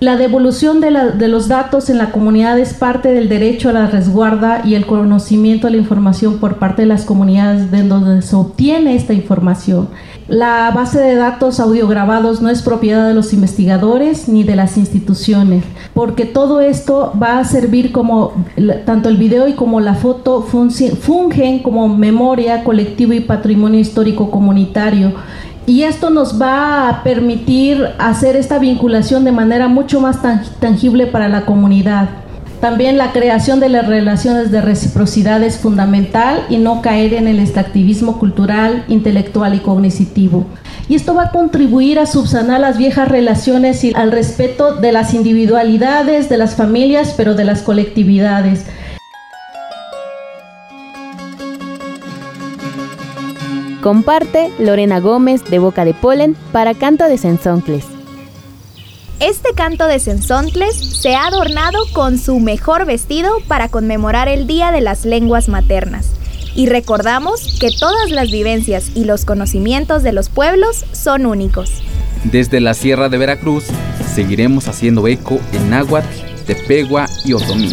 La 0.06 0.18
devolución 0.18 0.82
de, 0.82 0.92
los 1.28 1.48
datos 1.48 1.90
en 1.90 1.98
la 1.98 2.12
comunidad 2.12 2.60
es 2.60 2.76
parte 2.76 3.12
del 3.12 3.28
derecho 3.28 3.70
a 3.70 3.74
la 3.74 3.88
resguarda 3.88 4.62
y 4.64 4.76
el 4.76 4.86
conocimiento 4.86 5.66
de 5.66 5.72
la 5.72 5.80
información 5.80 6.38
por 6.38 6.58
parte 6.58 6.84
de 6.84 6.88
las 6.88 7.06
comunidades 7.06 7.72
de 7.72 7.82
donde 7.82 8.22
se 8.22 8.36
obtiene 8.36 8.96
esta 8.96 9.14
información. 9.14 9.90
la 10.28 10.72
base 10.76 11.00
de 11.00 11.16
datos 11.16 11.60
audiograbados 11.60 12.40
no 12.40 12.50
es 12.50 12.62
propiedad 12.62 13.08
de 13.08 13.16
los 13.16 13.34
investigadores 13.34 14.30
ni 14.30 14.44
de 14.44 14.56
las 14.56 14.78
instituciones, 14.78 15.64
porque 15.96 16.26
todo 16.26 16.62
esto 16.62 17.12
va 17.20 17.40
a 17.40 17.44
servir 17.44 17.92
como, 17.92 18.34
tanto 18.86 19.10
el 19.10 19.18
video 19.18 19.48
y 19.48 19.54
como 19.54 19.80
la 19.80 19.96
foto 19.96 20.44
fungen 20.44 21.64
como 21.64 21.88
memoria 21.88 22.64
colectiva 22.64 23.16
y 23.16 23.22
patrimonio 23.22 23.80
histórico 23.80 24.30
comunitario. 24.30 25.14
Y 25.68 25.84
esto 25.84 26.12
nos 26.12 26.40
va 26.40 26.90
a 26.90 27.04
permitir 27.04 27.90
hacer 27.98 28.36
esta 28.36 28.60
vinculación 28.60 29.24
de 29.24 29.32
manera 29.32 29.68
mucho 29.68 30.00
más 30.00 30.20
tangible 30.60 31.08
para 31.08 31.28
la 31.28 31.46
comunidad. 31.46 32.10
También 32.62 32.98
la 32.98 33.12
creación 33.12 33.60
de 33.60 33.70
las 33.70 33.86
relaciones 33.86 34.52
de 34.52 34.62
reciprocidad 34.62 35.44
es 35.44 35.58
fundamental 35.58 36.44
y 36.50 36.58
no 36.58 36.82
caer 36.82 37.14
en 37.14 37.28
el 37.28 37.40
extractivismo 37.40 38.18
cultural, 38.20 38.86
intelectual 38.88 39.56
y 39.56 39.60
cognitivo. 39.60 40.46
Y 40.88 40.96
esto 40.96 41.16
va 41.16 41.24
a 41.24 41.32
contribuir 41.32 42.00
a 42.00 42.06
subsanar 42.06 42.60
las 42.62 42.78
viejas 42.78 43.08
relaciones 43.08 43.84
y 43.84 43.94
al 43.96 44.12
respeto 44.12 44.76
de 44.76 44.92
las 44.92 45.14
individualidades, 45.14 46.30
de 46.30 46.38
las 46.38 46.56
familias, 46.56 47.14
pero 47.18 47.34
de 47.34 47.44
las 47.44 47.62
colectividades. 47.62 48.66
Comparte 53.86 54.52
Lorena 54.58 55.00
Gómez 55.00 55.44
de 55.44 55.60
Boca 55.60 55.86
de 55.86 55.94
Polen 55.94 56.36
para 56.52 56.74
Canto 56.74 57.04
de 57.08 57.20
Sensoncles. 57.20 57.86
Este 59.20 59.50
canto 59.54 59.86
de 59.86 60.00
Sensontles 60.00 60.76
se 60.76 61.14
ha 61.14 61.28
adornado 61.28 61.78
con 61.94 62.18
su 62.18 62.40
mejor 62.40 62.88
vestido 62.88 63.32
para 63.48 63.70
conmemorar 63.70 64.28
el 64.28 64.48
Día 64.48 64.72
de 64.72 64.82
las 64.82 65.06
Lenguas 65.06 65.50
Maternas. 65.50 66.10
Y 66.56 66.66
recordamos 66.66 67.60
que 67.60 67.70
todas 67.80 68.10
las 68.10 68.32
vivencias 68.32 68.90
y 68.96 69.04
los 69.04 69.24
conocimientos 69.24 70.02
de 70.02 70.14
los 70.14 70.30
pueblos 70.30 70.84
son 70.92 71.28
únicos. 71.28 71.70
Desde 72.24 72.62
la 72.62 72.74
Sierra 72.74 73.08
de 73.08 73.20
Veracruz 73.20 73.66
seguiremos 74.16 74.68
haciendo 74.68 75.08
eco 75.08 75.40
en 75.54 75.70
náhuatl, 75.70 76.08
tepegua 76.48 77.06
y 77.24 77.34
otomí, 77.34 77.70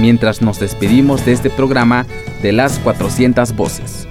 mientras 0.00 0.42
nos 0.42 0.58
despedimos 0.58 1.24
de 1.24 1.34
este 1.34 1.50
programa 1.50 2.04
de 2.42 2.50
las 2.50 2.80
400 2.80 3.54
voces. 3.54 4.05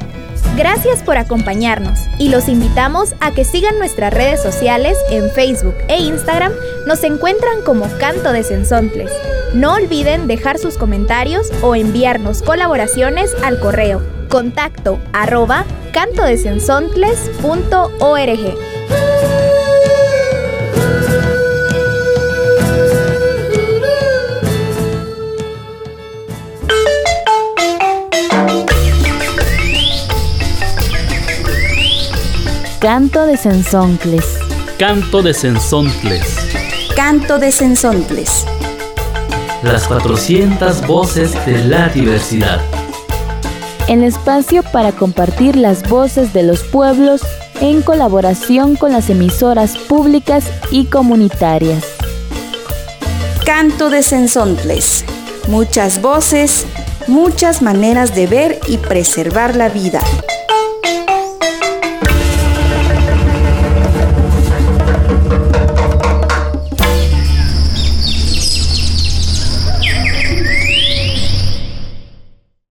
Gracias 0.57 1.03
por 1.03 1.17
acompañarnos 1.17 1.99
y 2.17 2.29
los 2.29 2.47
invitamos 2.47 3.13
a 3.19 3.33
que 3.33 3.43
sigan 3.43 3.77
nuestras 3.77 4.13
redes 4.13 4.41
sociales 4.41 4.97
en 5.11 5.29
Facebook 5.29 5.75
e 5.89 5.99
Instagram. 5.99 6.53
Nos 6.87 7.03
encuentran 7.03 7.61
como 7.65 7.89
Canto 7.99 8.31
de 8.31 8.43
Sensontles. 8.43 9.11
No 9.53 9.73
olviden 9.73 10.27
dejar 10.27 10.57
sus 10.57 10.77
comentarios 10.77 11.51
o 11.61 11.75
enviarnos 11.75 12.41
colaboraciones 12.41 13.35
al 13.43 13.59
correo 13.59 14.01
contacto 14.29 14.97
arroba 15.13 15.65
cantodesensontles.org. 15.91 18.74
Canto 32.87 33.25
de 33.25 33.35
Sensontles. 33.35 34.23
Canto 34.77 35.23
de 35.23 35.33
Sensontles. 35.33 36.21
Canto 36.95 37.39
de 37.39 37.51
Sensontles. 37.51 38.45
Las 39.63 39.87
400 39.87 40.85
voces 40.85 41.33
de 41.47 41.63
la 41.63 41.89
diversidad. 41.89 42.61
El 43.87 44.03
espacio 44.03 44.61
para 44.61 44.91
compartir 44.91 45.55
las 45.55 45.89
voces 45.89 46.31
de 46.31 46.43
los 46.43 46.61
pueblos 46.61 47.23
en 47.59 47.81
colaboración 47.81 48.75
con 48.75 48.91
las 48.91 49.09
emisoras 49.09 49.75
públicas 49.79 50.45
y 50.69 50.85
comunitarias. 50.85 51.83
Canto 53.47 53.89
de 53.89 54.03
Sensontles. 54.03 55.05
Muchas 55.47 56.03
voces, 56.03 56.67
muchas 57.07 57.63
maneras 57.63 58.13
de 58.13 58.27
ver 58.27 58.59
y 58.67 58.77
preservar 58.77 59.55
la 59.55 59.69
vida. 59.69 60.01